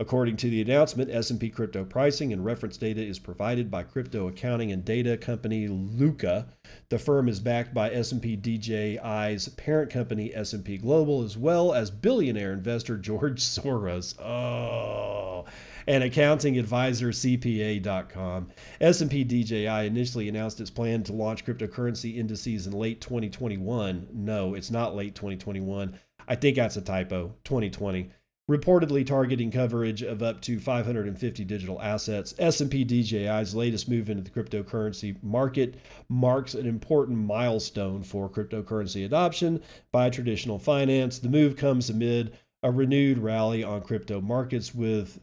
[0.00, 4.72] According to the announcement, S&P crypto pricing and reference data is provided by crypto accounting
[4.72, 6.46] and data company Lukka.
[6.88, 12.52] The firm is backed by S&P DJI's parent company S&P Global as well as billionaire
[12.52, 14.20] investor George Soros.
[14.20, 15.44] Oh,
[15.86, 18.50] and accounting advisor CPA.com.
[18.80, 24.08] S&P DJI initially announced its plan to launch cryptocurrency indices in late 2021.
[24.12, 25.96] No, it's not late 2021.
[26.26, 27.36] I think that's a typo.
[27.44, 28.10] 2020
[28.50, 32.34] reportedly targeting coverage of up to 550 digital assets.
[32.38, 35.76] S&P DJI's latest move into the cryptocurrency market
[36.08, 41.18] marks an important milestone for cryptocurrency adoption by traditional finance.
[41.18, 45.20] The move comes amid a renewed rally on crypto markets with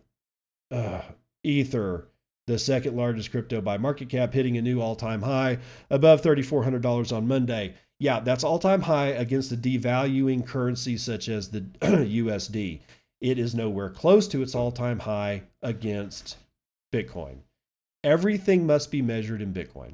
[0.71, 1.01] uh,
[1.43, 2.07] Ether,
[2.47, 5.59] the second largest crypto by market cap, hitting a new all-time high
[5.91, 7.75] above $3,400 on Monday.
[7.99, 12.81] Yeah, that's all-time high against a devaluing currency such as the USD.
[13.21, 16.37] It is nowhere close to its all time high against
[16.91, 17.37] Bitcoin.
[18.03, 19.93] Everything must be measured in Bitcoin.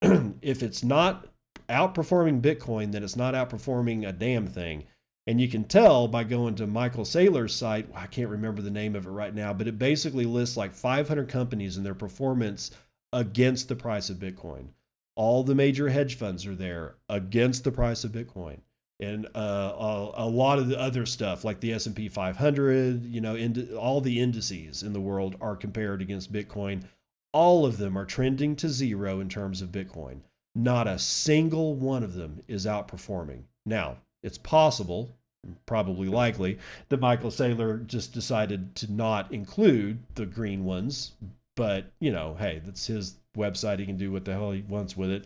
[0.42, 1.28] if it's not
[1.68, 4.84] outperforming Bitcoin, then it's not outperforming a damn thing.
[5.26, 7.86] And you can tell by going to Michael Saylor's site.
[7.94, 11.28] I can't remember the name of it right now, but it basically lists like 500
[11.28, 12.70] companies and their performance
[13.12, 14.68] against the price of Bitcoin.
[15.16, 18.60] All the major hedge funds are there against the price of Bitcoin
[19.00, 23.34] and uh, a, a, lot of the other stuff like the S&P 500 you know
[23.34, 26.82] ind- all the indices in the world are compared against bitcoin.
[27.32, 30.20] All of them are trending to zero in terms of bitcoin.
[30.54, 33.42] Not a single one of them is outperforming.
[33.64, 35.14] Now it's possible
[35.66, 41.12] probably likely that michael saylor just decided to not include the green ones
[41.54, 43.78] but you know hey that's his website.
[43.78, 45.24] He can do what the hell he wants with it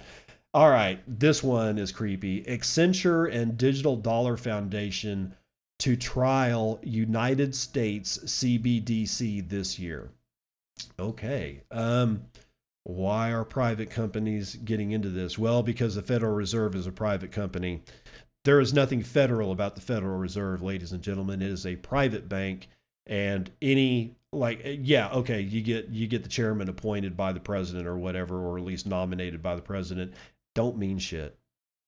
[0.55, 2.42] all right, this one is creepy.
[2.44, 5.34] Accenture and Digital Dollar Foundation
[5.78, 10.11] to trial United States CBDC this year.
[10.98, 11.62] Okay.
[11.70, 12.24] Um,
[12.84, 15.38] why are private companies getting into this?
[15.38, 17.82] Well, because the Federal Reserve is a private company.
[18.44, 21.40] There is nothing federal about the Federal Reserve, ladies and gentlemen.
[21.40, 22.68] It is a private bank,
[23.07, 27.86] and any like yeah okay you get you get the chairman appointed by the president
[27.86, 30.14] or whatever or at least nominated by the president
[30.55, 31.38] don't mean shit.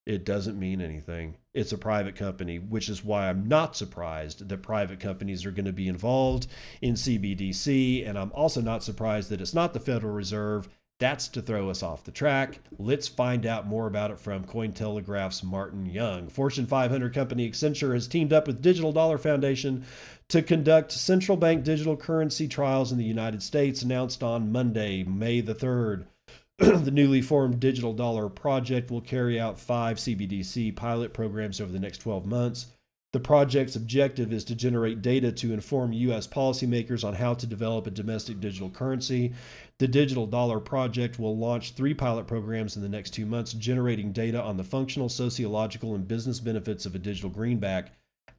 [0.06, 1.36] It doesn't mean anything.
[1.54, 5.64] It's a private company, which is why I'm not surprised that private companies are going
[5.64, 6.46] to be involved
[6.82, 8.06] in CBDC.
[8.06, 10.68] And I'm also not surprised that it's not the Federal Reserve.
[11.00, 12.60] That's to throw us off the track.
[12.78, 16.28] Let's find out more about it from Cointelegraph's Martin Young.
[16.28, 19.84] Fortune 500 company Accenture has teamed up with Digital Dollar Foundation
[20.28, 25.40] to conduct central bank digital currency trials in the United States, announced on Monday, May
[25.40, 26.04] the 3rd.
[26.59, 31.80] The newly formed Digital Dollar Project will carry out five CBDC pilot programs over the
[31.80, 32.66] next 12 months.
[33.12, 36.26] The project's objective is to generate data to inform U.S.
[36.26, 39.32] policymakers on how to develop a domestic digital currency.
[39.78, 44.12] The Digital Dollar Project will launch three pilot programs in the next two months, generating
[44.12, 47.92] data on the functional, sociological, and business benefits of a digital greenback.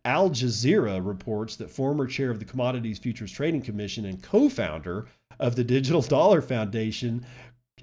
[0.03, 5.07] Al Jazeera reports that former chair of the Commodities Futures Trading Commission and co founder
[5.39, 7.25] of the Digital Dollar Foundation,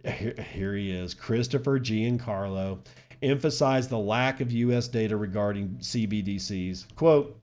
[0.04, 2.80] here he is, Christopher Giancarlo,
[3.22, 4.88] emphasized the lack of U.S.
[4.88, 6.94] data regarding CBDCs.
[6.96, 7.40] Quote,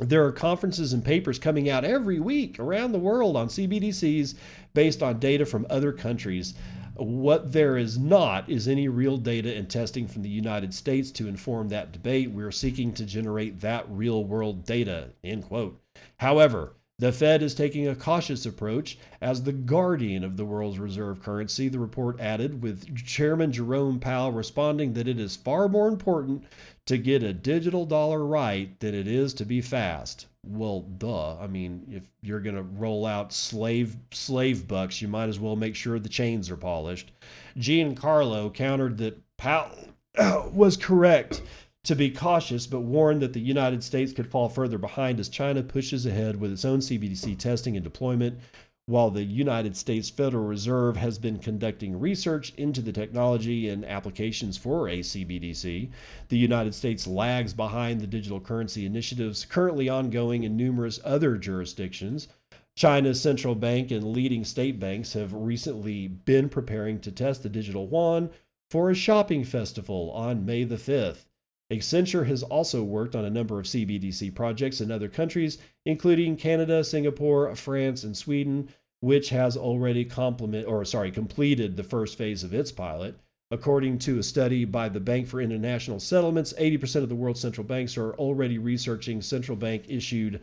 [0.00, 4.34] there are conferences and papers coming out every week around the world on CBDCs
[4.72, 6.54] based on data from other countries.
[6.94, 11.28] What there is not is any real data and testing from the United States to
[11.28, 12.30] inform that debate.
[12.30, 15.10] We're seeking to generate that real world data.
[15.22, 15.80] End quote.
[16.18, 21.22] However, the Fed is taking a cautious approach as the guardian of the world's reserve
[21.22, 26.44] currency, the report added, with Chairman Jerome Powell responding that it is far more important
[26.86, 30.26] to get a digital dollar right than it is to be fast.
[30.44, 31.38] Well, duh.
[31.38, 35.56] I mean, if you're going to roll out slave slave bucks, you might as well
[35.56, 37.12] make sure the chains are polished.
[37.56, 39.88] Giancarlo countered that Powell
[40.52, 41.42] was correct
[41.84, 45.62] to be cautious, but warned that the United States could fall further behind as China
[45.62, 48.38] pushes ahead with its own CBDC testing and deployment,
[48.86, 54.56] while the United States Federal Reserve has been conducting research into the technology and applications
[54.56, 55.90] for a CBDC.
[56.28, 62.28] The United States lags behind the digital currency initiatives currently ongoing in numerous other jurisdictions.
[62.76, 67.88] China's central bank and leading state banks have recently been preparing to test the digital
[67.90, 68.30] yuan
[68.70, 71.24] for a shopping festival on May the 5th.
[71.72, 75.56] Accenture has also worked on a number of CBDC projects in other countries,
[75.86, 78.68] including Canada, Singapore, France, and Sweden,
[79.00, 83.18] which has already complement or sorry, completed the first phase of its pilot.
[83.50, 87.66] According to a study by the Bank for International Settlements, 80% of the world's central
[87.66, 90.40] banks are already researching central bank issued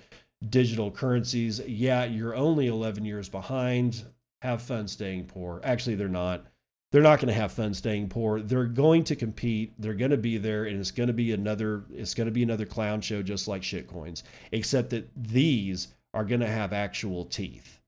[0.48, 1.60] digital currencies.
[1.60, 4.04] Yeah, you're only 11 years behind.
[4.42, 5.60] Have fun staying poor.
[5.64, 6.46] Actually, they're not
[6.92, 8.42] they're not going to have fun staying poor.
[8.42, 9.74] They're going to compete.
[9.78, 11.84] They're going to be there, and it's going to be another.
[11.94, 16.42] It's going to be another clown show, just like shitcoins, except that these are going
[16.42, 17.80] to have actual teeth.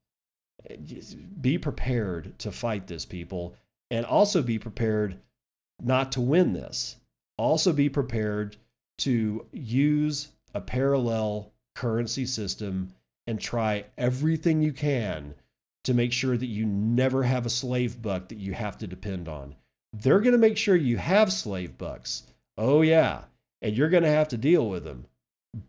[1.40, 3.56] Be prepared to fight this, people,
[3.90, 5.18] and also be prepared
[5.82, 6.96] not to win this.
[7.36, 8.56] Also, be prepared
[8.98, 12.92] to use a parallel currency system
[13.26, 15.34] and try everything you can
[15.84, 19.28] to make sure that you never have a slave buck that you have to depend
[19.28, 19.56] on.
[19.92, 22.24] They're going to make sure you have slave bucks.
[22.56, 23.24] Oh, yeah.
[23.60, 25.06] And you're going to have to deal with them.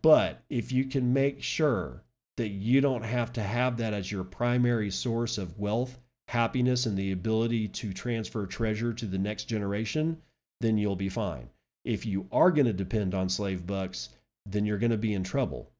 [0.02, 2.02] But if you can make sure
[2.36, 5.98] that you don't have to have that as your primary source of wealth,
[6.28, 10.22] happiness, and the ability to transfer treasure to the next generation,
[10.60, 11.50] then you'll be fine.
[11.84, 14.08] If you are going to depend on slave bucks,
[14.46, 15.70] then you're going to be in trouble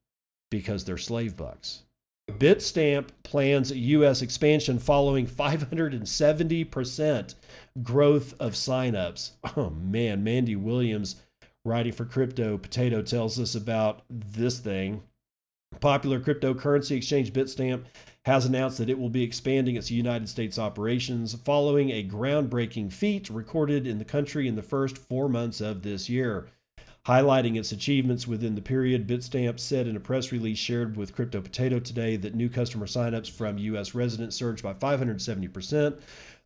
[0.51, 1.84] because they're slave bucks.
[2.31, 4.21] Bitstamp plans U.S.
[4.21, 7.35] expansion following 570%
[7.81, 9.31] growth of signups.
[9.55, 11.17] Oh man, Mandy Williams,
[11.63, 15.03] writing for Crypto Potato, tells us about this thing.
[15.79, 17.85] Popular cryptocurrency exchange Bitstamp
[18.25, 23.29] has announced that it will be expanding its United States operations following a groundbreaking feat
[23.29, 26.47] recorded in the country in the first four months of this year.
[27.05, 31.39] Highlighting its achievements within the period, Bitstamp said in a press release shared with Crypto
[31.39, 33.93] Potato today that new customer signups from U.S.
[33.93, 35.99] residents surged by 570%.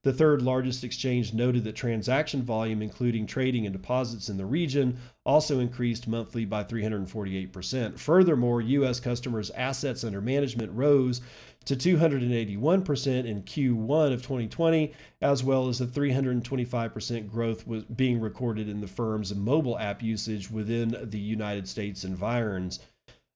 [0.03, 4.97] The third largest exchange noted that transaction volume, including trading and deposits in the region,
[5.25, 7.97] also increased monthly by 348%.
[7.97, 8.99] Furthermore, U.S.
[8.99, 11.21] customers' assets under management rose
[11.65, 18.67] to 281% in Q1 of 2020, as well as a 325% growth was being recorded
[18.67, 22.79] in the firm's mobile app usage within the United States environs.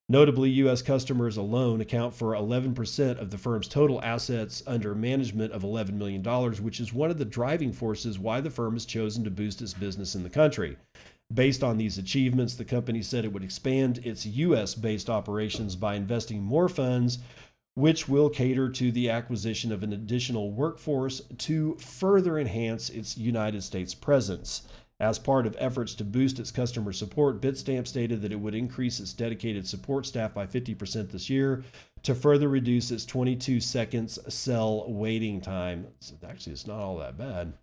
[0.10, 0.82] Notably, U.S.
[0.82, 6.22] customers alone account for 11% of the firm's total assets under management of $11 million,
[6.62, 9.74] which is one of the driving forces why the firm has chosen to boost its
[9.74, 10.76] business in the country.
[11.34, 14.76] Based on these achievements, the company said it would expand its U.S.
[14.76, 17.20] based operations by investing more funds
[17.76, 23.64] which will cater to the acquisition of an additional workforce to further enhance its United
[23.64, 24.64] States presence.
[25.00, 29.00] As part of efforts to boost its customer support, Bitstamp stated that it would increase
[29.00, 31.64] its dedicated support staff by 50% this year
[32.04, 35.88] to further reduce its 22 seconds cell waiting time.
[36.00, 37.54] So actually, it's not all that bad.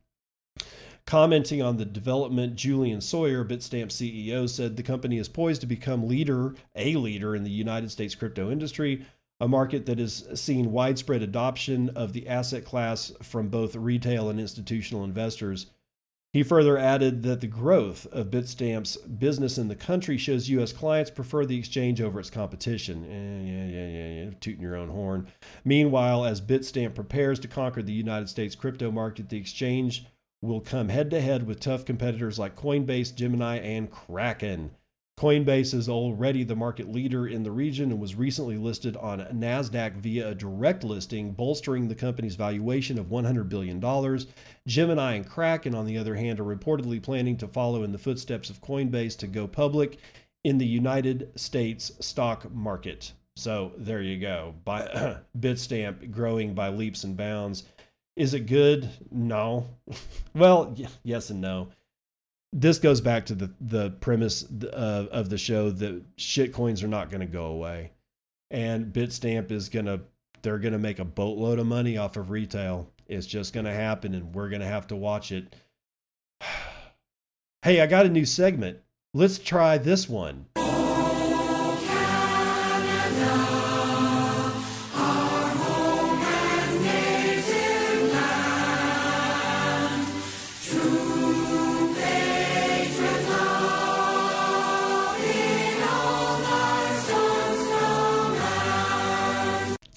[1.07, 6.07] Commenting on the development, Julian Sawyer, Bitstamp CEO, said the company is poised to become
[6.07, 9.07] leader, a leader in the United States crypto industry,
[9.41, 14.39] a market that has seen widespread adoption of the asset class from both retail and
[14.39, 15.67] institutional investors.
[16.33, 20.73] He further added that the growth of Bitstamp's business in the country shows U.S.
[20.73, 23.05] clients prefer the exchange over its competition.
[23.05, 25.27] Eh, yeah, yeah, yeah, yeah, tooting your own horn.
[25.65, 30.07] Meanwhile, as Bitstamp prepares to conquer the United States crypto market, the exchange
[30.41, 34.71] will come head to head with tough competitors like Coinbase, Gemini, and Kraken.
[35.21, 39.97] Coinbase is already the market leader in the region and was recently listed on NASDAQ
[39.97, 43.79] via a direct listing, bolstering the company's valuation of $100 billion.
[44.67, 48.49] Gemini and Kraken, on the other hand, are reportedly planning to follow in the footsteps
[48.49, 49.99] of Coinbase to go public
[50.43, 53.13] in the United States stock market.
[53.37, 54.55] So there you go.
[54.65, 57.65] By Bitstamp growing by leaps and bounds.
[58.17, 58.89] Is it good?
[59.11, 59.69] No.
[60.35, 61.73] well, yes and no
[62.53, 66.89] this goes back to the the premise of, of the show that shit coins are
[66.89, 67.93] not going to go away,
[68.51, 70.01] and Bitstamp is going to
[70.43, 72.91] they're going to make a boatload of money off of retail.
[73.07, 75.55] It's just going to happen, and we're going to have to watch it.
[77.63, 78.79] hey, I got a new segment.
[79.13, 80.47] Let's try this one.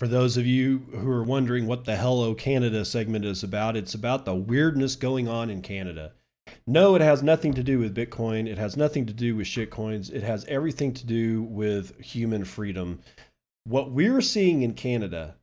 [0.04, 3.94] For those of you who are wondering what the Hello Canada segment is about, it's
[3.94, 6.12] about the weirdness going on in Canada.
[6.68, 8.46] No, it has nothing to do with Bitcoin.
[8.46, 10.12] It has nothing to do with shitcoins.
[10.12, 13.00] It has everything to do with human freedom.
[13.64, 15.36] What we're seeing in Canada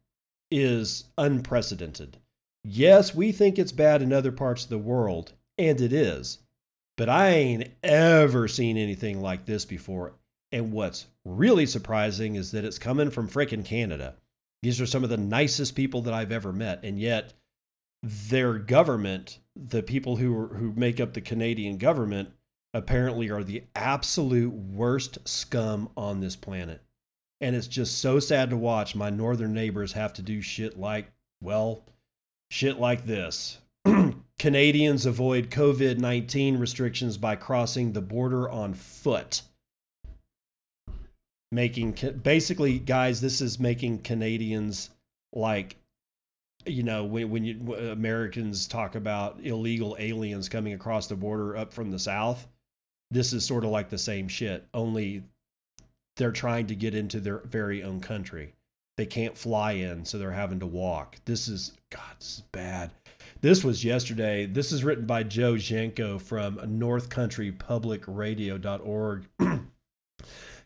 [0.50, 2.18] is unprecedented.
[2.62, 6.40] Yes, we think it's bad in other parts of the world, and it is.
[6.98, 10.16] But I ain't ever seen anything like this before.
[10.52, 14.16] And what's really surprising is that it's coming from frickin' Canada.
[14.62, 17.32] These are some of the nicest people that I've ever met, and yet
[18.02, 22.30] their government, the people who are, who make up the Canadian government,
[22.72, 26.82] apparently are the absolute worst scum on this planet.
[27.40, 31.10] And it's just so sad to watch my northern neighbors have to do shit like,
[31.40, 31.84] well,
[32.50, 33.58] shit like this.
[34.38, 39.42] Canadians avoid COVID 19 restrictions by crossing the border on foot
[41.52, 41.92] making
[42.22, 44.90] basically guys this is making canadians
[45.32, 45.76] like
[46.66, 51.72] you know when, when you americans talk about illegal aliens coming across the border up
[51.72, 52.46] from the south
[53.10, 55.22] this is sort of like the same shit only
[56.20, 58.52] they're trying to get into their very own country.
[58.98, 61.16] They can't fly in so they're having to walk.
[61.24, 62.90] This is god this is bad.
[63.40, 64.44] This was yesterday.
[64.44, 69.26] This is written by joe Janko from northcountrypublicradio.org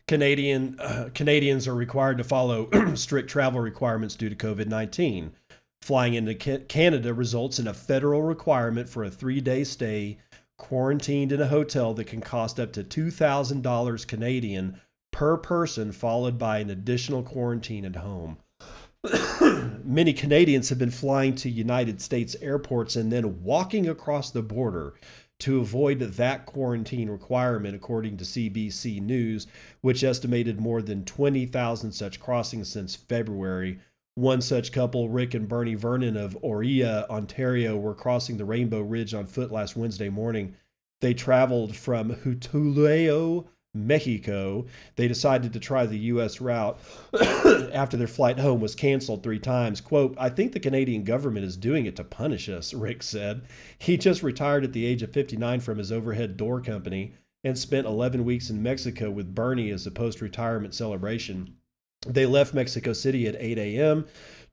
[0.07, 5.33] Canadian uh, Canadians are required to follow strict travel requirements due to COVID 19.
[5.81, 10.17] Flying into Canada results in a federal requirement for a three day stay
[10.57, 14.79] quarantined in a hotel that can cost up to $2,000 Canadian
[15.11, 18.37] per person, followed by an additional quarantine at home.
[19.83, 24.95] Many Canadians have been flying to United States airports and then walking across the border
[25.39, 29.47] to avoid that quarantine requirement, according to CBC News,
[29.81, 33.79] which estimated more than 20,000 such crossings since February.
[34.15, 39.13] One such couple, Rick and Bernie Vernon of Orillia, Ontario, were crossing the Rainbow Bridge
[39.13, 40.55] on foot last Wednesday morning.
[41.01, 44.65] They traveled from Huatulco Mexico.
[44.95, 46.41] They decided to try the U.S.
[46.41, 46.79] route
[47.73, 49.81] after their flight home was canceled three times.
[49.81, 53.43] Quote, I think the Canadian government is doing it to punish us, Rick said.
[53.77, 57.13] He just retired at the age of 59 from his overhead door company
[57.43, 61.55] and spent 11 weeks in Mexico with Bernie as a post retirement celebration.
[62.07, 64.05] They left Mexico City at 8 a.m.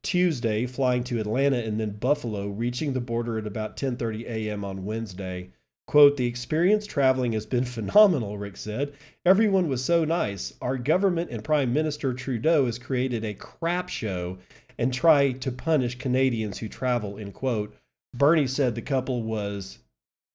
[0.02, 4.64] Tuesday, flying to Atlanta and then Buffalo, reaching the border at about 10:30 a.m.
[4.64, 5.52] on Wednesday.
[5.92, 8.94] Quote, the experience traveling has been phenomenal, Rick said.
[9.26, 10.54] Everyone was so nice.
[10.62, 14.38] Our government and Prime Minister Trudeau has created a crap show
[14.78, 17.76] and try to punish Canadians who travel, end quote.
[18.14, 19.80] Bernie said the couple was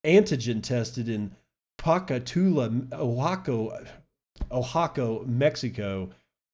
[0.05, 1.35] antigen tested in
[1.79, 3.87] Pacatula, Oaxaca,
[4.51, 6.11] Oaxaca, Mexico.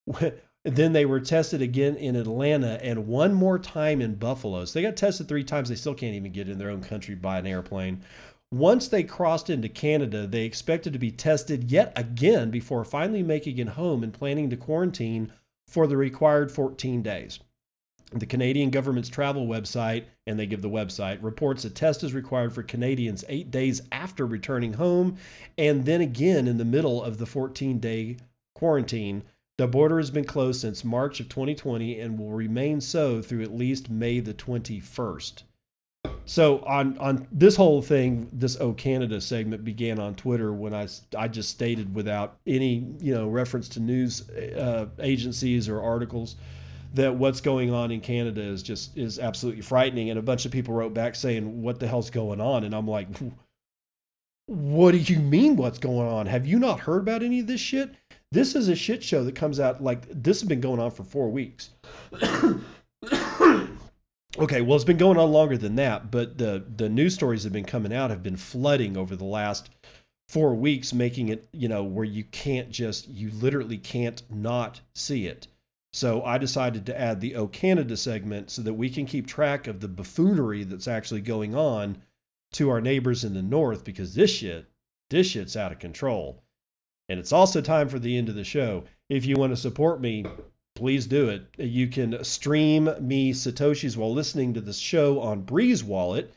[0.64, 4.64] then they were tested again in Atlanta and one more time in Buffalo.
[4.64, 5.68] So they got tested three times.
[5.68, 8.01] They still can't even get in their own country by an airplane.
[8.54, 13.58] Once they crossed into Canada, they expected to be tested yet again before finally making
[13.58, 15.34] it home and planning to quarantine
[15.68, 17.39] for the required 14 days.
[18.12, 22.54] The Canadian government's travel website, and they give the website, reports a test is required
[22.54, 25.18] for Canadians eight days after returning home,
[25.58, 28.18] and then again in the middle of the 14 day
[28.54, 29.24] quarantine.
[29.58, 33.56] The border has been closed since March of 2020 and will remain so through at
[33.56, 35.41] least May the 21st.
[36.26, 40.88] So on on this whole thing, this "Oh Canada" segment began on Twitter when I
[41.18, 46.36] I just stated without any you know reference to news uh, agencies or articles
[46.93, 50.10] that what's going on in Canada is just is absolutely frightening.
[50.10, 52.88] And a bunch of people wrote back saying, "What the hell's going on?" And I'm
[52.88, 53.08] like,
[54.45, 55.58] "What do you mean?
[55.58, 56.28] What's going on?
[56.28, 57.91] Have you not heard about any of this shit?"
[58.32, 61.04] This is a shit show that comes out like this has been going on for
[61.04, 61.72] four weeks.
[64.38, 67.54] Okay, well, it's been going on longer than that, but the the news stories have
[67.54, 69.70] been coming out have been flooding over the last
[70.28, 75.28] four weeks, making it you know where you can't just you literally can't not see
[75.28, 75.48] it.
[75.94, 79.68] So I decided to add the O Canada segment so that we can keep track
[79.68, 82.02] of the buffoonery that's actually going on
[82.54, 84.66] to our neighbors in the north because this shit,
[85.12, 86.44] this shit's out of control.
[87.10, 88.86] And it's also time for the end of the show.
[89.08, 90.26] If you want to support me,
[90.76, 91.45] please do it.
[91.57, 96.34] You can stream me Satoshis while listening to this show on Breez Wallet.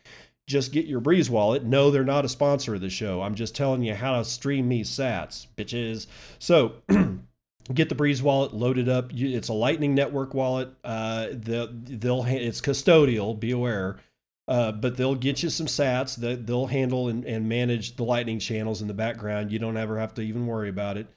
[0.47, 1.65] Just get your Breez Wallet.
[1.65, 3.23] No, they're not a sponsor of the show.
[3.23, 6.07] I'm just telling you how to stream me sats, bitches.
[6.39, 6.75] So
[7.75, 9.11] get the Breez wallet loaded up.
[9.13, 10.71] It's a Lightning Network wallet.
[10.85, 13.39] Uh, they'll, it's custodial.
[13.39, 13.97] Be aware.
[14.49, 18.39] Uh, but they'll get you some sats that they'll handle and, and manage the lightning
[18.39, 19.51] channels in the background.
[19.51, 21.09] You don't ever have to even worry about it.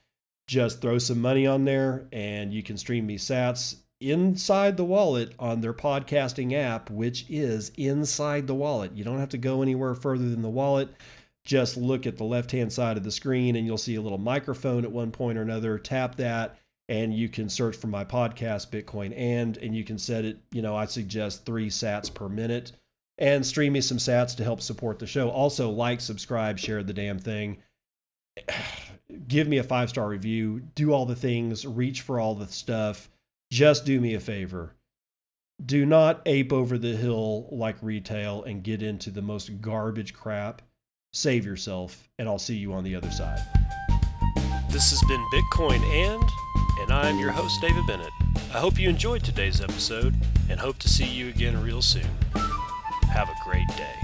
[0.49, 5.35] Just throw some money on there and you can stream me sats inside the wallet
[5.37, 8.95] on their podcasting app, which is inside the wallet.
[8.95, 10.89] You don't have to go anywhere further than the wallet.
[11.45, 14.17] Just look at the left hand side of the screen and you'll see a little
[14.17, 15.77] microphone at one point or another.
[15.77, 20.25] Tap that and you can search for my podcast, Bitcoin and, and you can set
[20.25, 22.71] it, you know, I suggest three sats per minute
[23.19, 25.29] and stream me some sats to help support the show.
[25.29, 27.61] Also, like, subscribe, share the damn thing.
[29.27, 30.61] Give me a five star review.
[30.75, 31.65] Do all the things.
[31.65, 33.09] Reach for all the stuff.
[33.51, 34.75] Just do me a favor.
[35.63, 40.61] Do not ape over the hill like retail and get into the most garbage crap.
[41.11, 43.39] Save yourself, and I'll see you on the other side.
[44.69, 46.23] This has been Bitcoin and,
[46.81, 48.11] and I'm your host, David Bennett.
[48.53, 50.15] I hope you enjoyed today's episode
[50.49, 52.07] and hope to see you again real soon.
[53.11, 53.95] Have a great day.